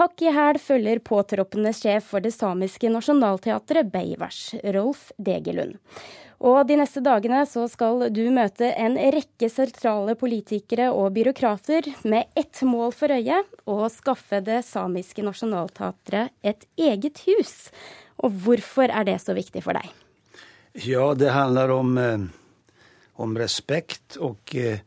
Hakk 0.00 0.24
i 0.24 0.32
hæl 0.32 0.56
følger 0.56 1.04
påtroppende 1.04 1.74
sjef 1.76 2.08
for 2.14 2.24
det 2.24 2.32
samiske 2.32 2.88
nasjonalteatret, 2.92 3.92
Beivers, 3.92 4.54
Rolf 4.72 5.10
Degelund. 5.20 5.76
Og 6.42 6.64
de 6.66 6.74
neste 6.80 6.98
dagene 7.04 7.44
så 7.46 7.68
skal 7.70 8.08
du 8.10 8.24
møte 8.34 8.72
en 8.74 8.96
rekke 9.14 9.46
sentrale 9.50 10.16
politikere 10.18 10.88
og 10.90 11.12
byråkrater 11.14 11.86
med 12.02 12.32
ett 12.38 12.64
mål 12.66 12.90
for 12.98 13.14
øye 13.14 13.44
å 13.70 13.76
skaffe 13.94 14.40
det 14.42 14.64
samiske 14.66 15.22
nasjonalteatret 15.22 16.34
et 16.42 16.66
eget 16.74 17.22
hus. 17.28 17.70
Og 18.18 18.34
hvorfor 18.42 18.90
er 18.90 19.06
det 19.06 19.20
så 19.22 19.36
viktig 19.38 19.62
for 19.62 19.78
deg? 19.78 19.86
Ja, 20.82 21.12
det 21.14 21.30
handler 21.30 21.70
om, 21.70 21.94
eh, 21.98 22.26
om 23.22 23.38
respekt 23.38 24.18
og 24.18 24.56
eh, 24.58 24.82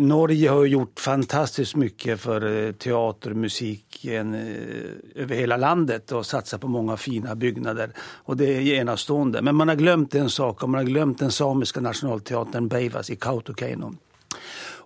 Norge 0.00 0.48
har 0.48 0.64
gjort 0.64 1.00
fantastisk 1.00 1.76
mye 1.76 2.14
for 2.16 2.44
eh, 2.48 2.72
teatermusiken 2.72 4.34
eh, 4.34 5.22
over 5.22 5.34
hele 5.36 5.56
landet 5.60 6.12
og 6.16 6.24
satset 6.24 6.62
på 6.62 6.68
mange 6.72 6.96
fine 6.96 7.34
byggnader. 7.36 7.92
Og 8.32 8.38
det 8.40 8.48
er 8.54 8.80
enastående. 8.80 9.42
Men 9.44 9.58
man 9.58 9.68
har 9.68 9.76
glemt 9.76 10.14
en 10.16 10.30
sak, 10.32 10.62
og 10.62 10.70
man 10.70 10.80
har 10.80 10.88
glemt 10.88 11.20
den 11.20 11.34
samiske 11.34 11.82
nasjonalteateren 11.84 12.70
Beivas 12.72 13.10
i 13.12 13.18
Kautokeino. 13.20 13.90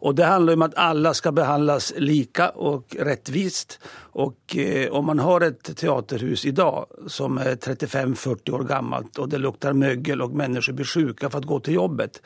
Og 0.05 0.17
det 0.19 0.27
handler 0.27 0.59
om 0.59 0.67
at 0.67 0.75
alle 0.81 1.13
skal 1.15 1.37
behandles 1.37 1.93
like 2.03 2.49
og 2.59 2.97
rettvist. 2.99 3.79
Og 4.19 4.57
eh, 4.59 4.89
om 4.91 5.07
man 5.07 5.23
har 5.23 5.47
et 5.47 5.71
teaterhus 5.71 6.49
i 6.51 6.55
dag 6.57 7.07
som 7.07 7.39
er 7.39 7.55
35-40 7.63 8.59
år 8.59 8.67
gammelt, 8.75 9.23
og 9.23 9.31
det 9.31 9.39
lukter 9.39 9.79
møggel, 9.79 10.27
og 10.27 10.35
mennesker 10.35 10.75
blir 10.75 10.91
sjuka 10.97 11.31
for 11.31 11.47
å 11.47 11.53
gå 11.55 11.61
til 11.69 11.79
jobbet 11.79 12.21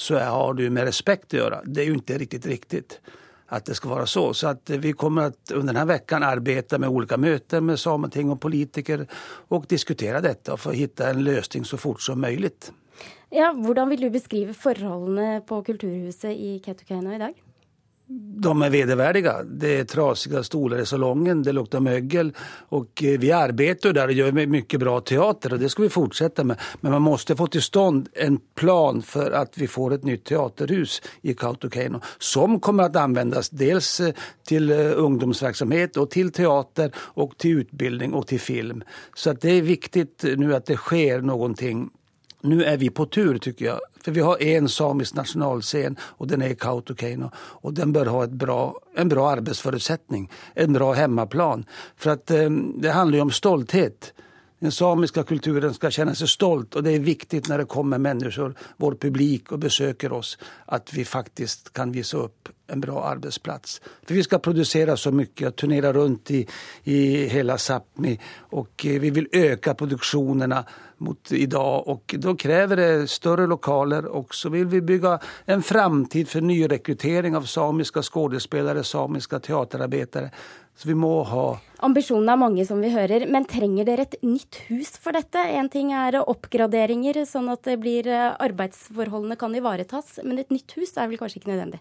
så 0.00 0.18
har 0.18 0.54
du 0.54 0.62
med 0.72 0.88
respekt 0.88 1.34
å 1.34 1.42
gjøre. 1.42 1.64
Det 1.68 1.82
er 1.82 1.90
jo 1.90 1.98
ikke 1.98 2.20
riktig 2.22 2.40
riktig 2.48 2.84
at 3.52 3.66
det 3.66 3.74
skal 3.76 3.90
være 3.90 4.06
så. 4.06 4.22
Så 4.34 4.48
att 4.48 4.70
vi 4.70 4.92
kommer 4.92 5.22
att 5.22 5.50
under 5.50 5.74
denne 5.74 5.84
veckan 5.84 6.22
arbeide 6.22 6.78
med 6.78 6.88
olika 6.88 7.16
möten 7.16 7.66
med 7.66 7.80
Sameting 7.80 8.30
og 8.30 8.40
politikere 8.40 9.06
og 9.48 9.66
diskutere 9.68 10.22
dette 10.24 10.54
og 10.54 10.62
få 10.62 10.72
hitta 10.72 11.10
en 11.10 11.24
løsning 11.26 11.64
så 11.64 11.76
fort 11.76 12.02
som 12.02 12.20
mulig. 12.20 12.52
Ja, 13.30 13.52
hvordan 13.52 13.90
vil 13.90 14.06
du 14.06 14.10
beskrive 14.10 14.54
forholdene 14.54 15.42
på 15.46 15.60
Kulturhuset 15.66 16.32
i 16.32 16.58
Kautokeino 16.64 17.12
i 17.14 17.20
dag? 17.20 17.49
De 18.42 18.62
är 18.62 18.70
vedervärdiga. 18.70 19.42
Det 19.42 19.78
är 19.78 19.84
trasiga 19.84 20.42
stolar 20.42 20.78
i 20.78 20.86
salongen, 20.86 21.42
det 21.42 21.52
luktar 21.52 21.80
mögel 21.80 22.32
och 22.68 23.02
eh, 23.02 23.18
vi 23.18 23.32
arbetar 23.32 23.92
där 23.92 24.06
och 24.06 24.12
gör 24.12 24.32
mycket 24.32 24.80
bra 24.80 25.00
teater 25.00 25.52
och 25.52 25.58
det 25.58 25.68
ska 25.68 25.82
vi 25.82 25.88
fortsätta 25.88 26.44
med. 26.44 26.56
Men 26.80 26.92
man 26.92 27.02
måste 27.02 27.36
få 27.36 27.46
till 27.46 27.62
stånd 27.62 28.08
en 28.12 28.38
plan 28.54 29.02
för 29.02 29.30
att 29.30 29.58
vi 29.58 29.66
får 29.66 29.94
ett 29.94 30.04
nytt 30.04 30.24
teaterhus 30.24 31.02
i 31.22 31.34
Kautokeino 31.34 32.00
som 32.18 32.60
kommer 32.60 32.82
att 32.82 32.96
användas 32.96 33.50
dels 33.50 33.96
til 33.96 34.14
till 34.44 34.70
eh, 34.70 34.92
ungdomsverksamhet 34.96 35.96
och 35.96 36.10
till 36.10 36.32
teater 36.32 36.92
och 36.96 37.38
till 37.38 37.58
utbildning 37.58 38.14
och 38.14 38.26
till 38.26 38.40
film. 38.40 38.82
Så 39.14 39.32
det 39.32 39.50
är 39.50 39.62
viktigt 39.62 40.24
nu 40.36 40.54
att 40.54 40.66
det 40.66 40.76
sker 40.76 41.20
någonting 41.20 41.90
nå 42.42 42.62
er 42.64 42.76
vi 42.80 42.90
på 42.90 43.06
tur, 43.12 43.38
tykker 43.38 43.64
jeg. 43.64 43.90
For 44.00 44.16
vi 44.16 44.24
har 44.24 44.42
en 44.42 44.68
samisk 44.68 45.14
nasjonalscen, 45.18 45.98
og 46.18 46.30
den 46.30 46.42
er 46.42 46.54
i 46.54 46.58
Kautokeino. 46.60 47.28
Og 47.62 47.74
den 47.76 47.92
bør 47.92 48.08
ha 48.14 48.22
bra, 48.32 48.60
en 48.96 49.12
bra 49.12 49.26
arbeidsforutsetning, 49.34 50.30
en 50.54 50.72
bra 50.72 50.94
hemmaplan. 50.96 51.66
For 52.00 52.14
at, 52.16 52.30
um, 52.30 52.80
det 52.80 52.96
handler 52.96 53.20
jo 53.20 53.26
om 53.28 53.34
stolthet. 53.34 54.12
Den 54.60 54.72
samiske 54.72 55.24
kulturen 55.24 55.74
skal 55.76 55.92
kjenne 55.92 56.14
seg 56.16 56.28
stolt, 56.28 56.76
og 56.76 56.84
det 56.84 56.96
er 56.96 57.04
viktig 57.04 57.42
når 57.48 57.64
det 57.64 57.72
kommer 57.72 58.00
mennesker, 58.00 58.56
vår 58.80 58.96
publik, 59.00 59.52
og 59.52 59.62
besøker 59.64 60.12
oss, 60.12 60.34
at 60.68 60.92
vi 60.92 61.04
faktisk 61.08 61.72
kan 61.76 61.92
vise 61.92 62.18
opp 62.20 62.52
en 62.70 62.80
bra 62.80 63.04
arbetsplats. 63.10 63.80
For 64.06 64.14
vi 64.14 64.24
skal 64.26 64.42
produsere 64.44 64.96
så 64.96 65.12
mye 65.14 65.48
og 65.48 65.56
turnere 65.56 65.92
rundt 65.96 66.30
i, 66.36 66.44
i 66.90 67.00
hele 67.32 67.58
Sápmi, 67.60 68.14
og 68.56 68.86
eh, 68.86 69.00
vi 69.02 69.10
vil 69.18 69.28
øke 69.32 69.74
produksjonene 69.74 70.64
mot 71.00 71.32
idag 71.32 71.88
och 71.88 72.14
då 72.18 72.36
kräver 72.36 72.76
det 72.76 73.10
större 73.10 73.46
lokaler 73.46 74.04
och 74.04 74.34
så 74.34 74.48
vill 74.48 74.66
vi 74.66 74.80
bygga 74.80 75.18
en 75.44 75.62
framtid 75.62 76.28
för 76.28 76.40
nyrekrytering 76.40 77.36
av 77.36 77.42
samiska 77.42 78.02
skådespelare, 78.02 78.84
samiska 78.84 79.38
teaterarbetare. 79.38 80.30
Så 80.76 80.88
vi 80.88 80.94
må 80.94 81.22
ha 81.28 81.58
Ambisjonene 81.84 82.32
er 82.32 82.40
mange, 82.40 82.64
som 82.68 82.80
vi 82.84 82.90
hører, 82.92 83.24
men 83.32 83.46
trenger 83.48 83.86
dere 83.88 84.04
et 84.04 84.18
nytt 84.20 84.58
hus 84.68 84.92
for 85.00 85.16
dette? 85.16 85.40
En 85.40 85.68
ting 85.72 85.94
er 85.96 86.18
oppgraderinger, 86.20 87.22
sånn 87.28 87.48
at 87.52 87.64
det 87.64 87.78
blir 87.80 88.08
eh, 88.08 88.26
arbeidsforholdene 88.36 89.38
kan 89.40 89.56
ivaretas, 89.56 90.18
men 90.24 90.42
et 90.42 90.52
nytt 90.52 90.76
hus 90.76 90.92
er 90.96 91.08
vel 91.08 91.20
kanskje 91.20 91.40
ikke 91.40 91.52
nødvendig? 91.54 91.80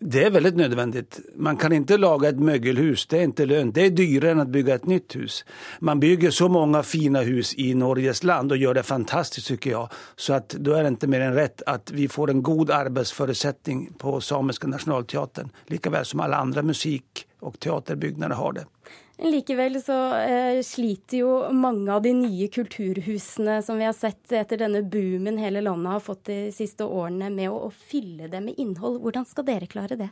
Det 0.00 0.24
är 0.24 0.30
väldigt 0.30 0.56
nödvändigt. 0.56 1.20
Man 1.34 1.56
kan 1.56 1.72
inte 1.72 1.96
laga 1.96 2.28
ett 2.28 2.40
mögelhus, 2.40 3.06
det 3.06 3.18
är 3.18 3.22
inte 3.22 3.46
lönt. 3.46 3.74
Det 3.74 3.86
är 3.86 3.90
dyrare 3.90 4.32
än 4.32 4.40
att 4.40 4.48
bygga 4.48 4.74
ett 4.74 4.86
nytt 4.86 5.16
hus. 5.16 5.44
Man 5.80 6.00
bygger 6.00 6.30
så 6.30 6.48
många 6.48 6.82
fina 6.82 7.20
hus 7.20 7.54
i 7.56 7.74
Norges 7.74 8.24
land 8.24 8.52
och 8.52 8.58
gör 8.58 8.74
det 8.74 8.82
fantastiskt 8.82 9.46
tycker 9.46 9.70
jag. 9.70 9.88
Så 10.16 10.32
att 10.32 10.48
då 10.48 10.72
är 10.72 10.82
det 10.82 10.88
inte 10.88 11.06
mer 11.06 11.20
än 11.20 11.34
rätt 11.34 11.62
att 11.66 11.90
vi 11.90 12.08
får 12.08 12.30
en 12.30 12.42
god 12.42 12.70
arbetsförutsättning 12.70 13.92
på 13.98 14.20
Samiska 14.20 14.66
nationalteatern. 14.66 15.50
Likaväl 15.66 16.04
som 16.04 16.20
alla 16.20 16.36
andra 16.36 16.62
musik 16.62 17.26
og 17.40 17.58
teaterbyggnader 17.58 18.34
har 18.34 18.52
det. 18.52 18.64
Likevel 19.18 19.80
så 19.82 19.96
eh, 20.14 20.60
sliter 20.62 21.18
jo 21.24 21.30
mange 21.50 21.90
av 21.90 22.04
de 22.04 22.12
nye 22.14 22.46
kulturhusene 22.54 23.58
som 23.66 23.80
vi 23.80 23.86
har 23.88 23.96
sett 23.96 24.30
etter 24.30 24.60
denne 24.60 24.84
boomen 24.86 25.40
hele 25.42 25.62
landet 25.64 25.96
har 25.96 26.04
fått 26.04 26.28
de 26.30 26.38
siste 26.54 26.86
årene, 26.86 27.26
med 27.34 27.50
å, 27.50 27.64
å 27.66 27.70
fylle 27.70 28.30
det 28.30 28.40
med 28.44 28.60
innhold. 28.62 29.00
Hvordan 29.02 29.26
skal 29.26 29.48
dere 29.48 29.66
klare 29.66 29.98
det? 29.98 30.10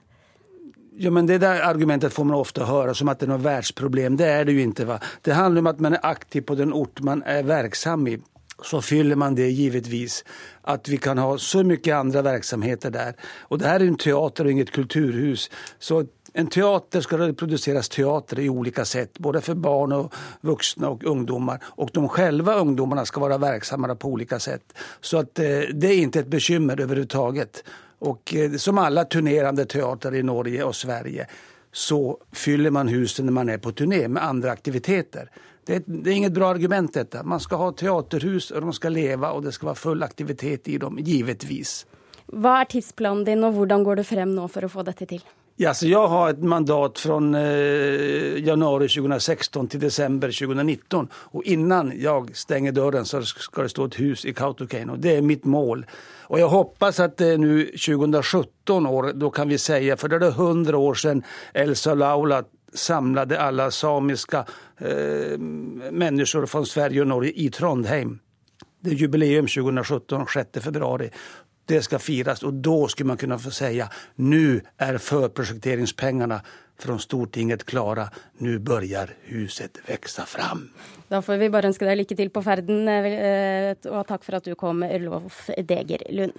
Ja, 0.99 1.11
men 1.11 1.27
Det 1.27 1.38
där 1.38 1.61
argumentet 1.61 2.12
får 2.12 2.25
man 2.25 2.40
ofte 2.40 2.64
høre 2.64 2.95
som 2.95 3.09
at 3.12 3.21
det 3.21 3.29
er 3.29 3.35
noe 3.35 3.45
världsproblem. 3.45 4.16
Det 4.16 4.27
er 4.27 4.47
det 4.49 4.57
jo 4.57 4.64
ikke. 4.64 4.88
Va? 4.88 4.97
Det 5.23 5.37
handler 5.37 5.62
om 5.62 5.71
at 5.71 5.83
man 5.85 5.95
er 5.95 6.07
aktiv 6.09 6.47
på 6.49 6.57
den 6.57 6.73
ort 6.73 7.03
man 7.05 7.23
er 7.23 7.45
verksam 7.47 8.09
i. 8.09 8.16
Så 8.64 8.81
fyller 8.81 9.16
man 9.21 9.37
det 9.37 9.51
givetvis. 9.53 10.23
At 10.64 10.88
vi 10.88 10.97
kan 10.99 11.21
ha 11.21 11.37
så 11.38 11.62
mye 11.69 11.95
andre 11.95 12.23
virksomheter 12.25 12.90
der. 12.90 13.12
Og 13.53 13.61
det 13.61 13.69
her 13.69 13.85
er 13.85 13.90
en 13.90 14.01
teater 14.01 14.49
og 14.49 14.51
inget 14.51 14.73
kulturhus. 14.73 15.51
Så 15.79 16.07
en 16.38 16.46
teater 16.46 17.01
skal 17.01 17.18
det 17.18 17.83
teater 17.88 18.38
i 18.38 18.49
olika 18.49 18.85
sätt, 18.85 19.18
både 19.18 19.40
for 19.40 19.55
barn 19.55 19.92
og 19.92 20.14
voksne 20.40 20.88
og 20.92 21.05
ungdommer. 21.05 21.62
Og 21.81 21.90
de 21.94 22.03
selv 22.16 22.49
ungdomarna 22.49 23.05
skal 23.07 23.22
være 23.22 23.38
verksamma 23.40 23.94
på 23.94 24.09
olika 24.09 24.38
sätt. 24.38 24.72
Så 25.01 25.18
att, 25.18 25.38
eh, 25.38 25.72
det 25.72 25.88
er 25.88 26.07
ikke 26.07 26.18
et 26.18 26.29
bekymmer 26.29 26.81
överhuvudtaget. 26.81 27.64
Och 27.99 28.35
eh, 28.35 28.53
som 28.53 28.79
alle 28.79 29.05
turnerende 29.05 29.64
teater 29.64 30.14
i 30.14 30.22
Norge 30.22 30.64
og 30.64 30.75
Sverige 30.75 31.27
så 31.72 32.18
fyller 32.33 32.70
man 32.70 32.88
husen 32.88 33.27
når 33.27 33.33
man 33.33 33.49
er 33.49 33.59
på 33.59 33.72
turné 33.72 34.09
med 34.09 34.22
andre 34.22 34.51
aktiviteter. 34.51 35.31
Det, 35.66 35.85
det, 35.87 36.11
er 36.11 36.16
inget 36.16 36.33
bra 36.33 36.51
argument 36.51 36.94
dette. 36.94 37.22
Man 37.22 37.40
skal 37.40 37.59
ha 37.59 37.72
teaterhus, 37.72 38.51
og 38.51 38.62
de 38.62 38.72
skal 38.72 38.92
leve, 38.92 39.29
og 39.29 39.42
det 39.42 39.55
skal 39.55 39.66
være 39.72 39.81
full 39.81 40.03
aktivitet 40.03 40.68
i 40.68 40.77
dem, 40.79 40.99
givetvis. 40.99 41.87
Hva 42.27 42.61
er 42.61 42.70
tidsplanen 42.77 43.25
din, 43.25 43.44
og 43.44 43.57
hvordan 43.57 43.85
går 43.85 43.96
du 43.96 44.05
frem 44.05 44.37
nå 44.37 44.49
for 44.49 44.68
å 44.68 44.72
få 44.72 44.85
dette 44.85 45.09
til? 45.09 45.25
Ja, 45.59 45.71
så 45.75 45.87
jeg 45.88 46.09
har 46.12 46.35
et 46.35 46.42
mandat 46.45 46.99
fra 47.01 47.16
eh, 47.38 48.35
januari 48.45 48.90
2016 48.92 49.71
til 49.73 49.81
desember 49.81 50.29
2019. 50.29 51.07
Og 51.33 51.47
innan 51.49 51.95
jeg 51.97 52.35
stenger 52.37 52.75
døren, 52.77 53.09
så 53.09 53.23
skal 53.25 53.64
det 53.64 53.73
stå 53.73 53.87
et 53.88 53.97
hus 54.03 54.25
i 54.29 54.35
Kautokeino. 54.37 54.99
Det 55.01 55.14
er 55.16 55.25
mitt 55.25 55.49
mål. 55.49 55.87
Og 56.29 56.42
jeg 56.42 56.51
håper 56.53 57.01
at 57.07 57.16
det 57.16 57.31
er 57.33 57.40
nå 57.40 57.55
2017 57.73 58.90
år, 58.90 59.11
da 59.16 59.33
kan 59.33 59.49
vi 59.49 59.57
si, 59.57 59.81
for 59.97 60.12
det 60.12 60.21
er 60.29 60.37
100 60.37 60.77
år 60.77 61.01
siden 61.01 61.25
Elsa 61.55 61.97
Laula 61.97 62.42
samlade 62.77 63.40
alle 63.40 63.71
samiske 63.73 64.45
eh, 64.77 65.40
mennesker 65.40 66.45
fra 66.53 66.64
Sverige 66.69 67.07
og 67.07 67.12
Norge 67.14 67.33
i 67.33 67.49
Trondheim. 67.49 68.19
Det 68.85 68.92
er 68.92 69.01
jubileum 69.07 69.49
2017, 69.49 70.29
6. 70.29 70.61
februari 70.62 71.09
det 71.66 71.83
skal 71.87 72.02
fires. 72.02 72.44
Og 72.46 72.61
da 72.64 72.76
skulle 72.88 73.12
man 73.12 73.20
kunne 73.20 73.38
få 73.40 73.52
si 73.55 73.74
nå 74.22 74.44
er 74.79 74.98
førprosjekteringspengene 75.02 76.40
fra 76.76 76.98
Stortinget 77.00 77.64
klare. 77.68 78.09
Nå 78.44 78.59
begynner 78.61 79.14
huset 79.31 79.81
vokse 79.88 80.26
fram. 80.29 80.68
Da 81.09 81.22
får 81.22 81.38
vi 81.40 81.50
bare 81.55 81.70
ønske 81.70 81.87
deg 81.87 82.00
lykke 82.00 82.18
til 82.18 82.33
på 82.35 82.42
ferden, 82.42 82.88
eh, 82.90 83.72
og 83.92 84.07
takk 84.09 84.24
for 84.26 84.40
at 84.40 84.44
du 84.44 84.57
kom, 84.59 84.83
Ørlov 84.83 85.31
Degerlund. 85.57 86.35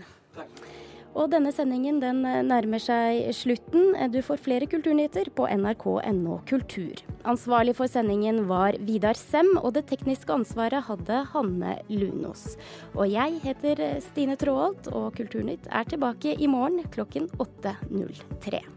Og 1.18 1.32
denne 1.34 1.50
sendingen 1.54 1.98
den 2.02 2.22
eh, 2.30 2.44
nærmer 2.46 2.82
seg 2.82 3.32
slutten. 3.34 3.96
Du 4.14 4.20
får 4.26 4.44
flere 4.46 4.70
kulturnyheter 4.70 5.32
på 5.34 5.50
nrk.no 5.50 6.40
kultur. 6.50 7.02
Ansvarlig 7.28 7.74
for 7.80 7.90
sendingen 7.90 8.44
var 8.52 8.78
Vidar 8.86 9.18
Sem, 9.18 9.50
og 9.58 9.74
det 9.80 9.88
tekniske 9.90 10.34
ansvaret 10.34 10.86
hadde 10.88 11.24
Hanne 11.34 11.80
Lunås. 11.90 12.54
Og 12.94 13.10
jeg 13.10 13.42
heter 13.44 13.86
Stine 14.06 14.38
Tråholt, 14.40 14.92
og 14.94 15.16
Kulturnytt 15.18 15.66
er 15.74 15.90
tilbake 15.90 16.38
i 16.38 16.50
morgen 16.52 16.86
klokken 16.94 17.32
8.03. 17.42 18.77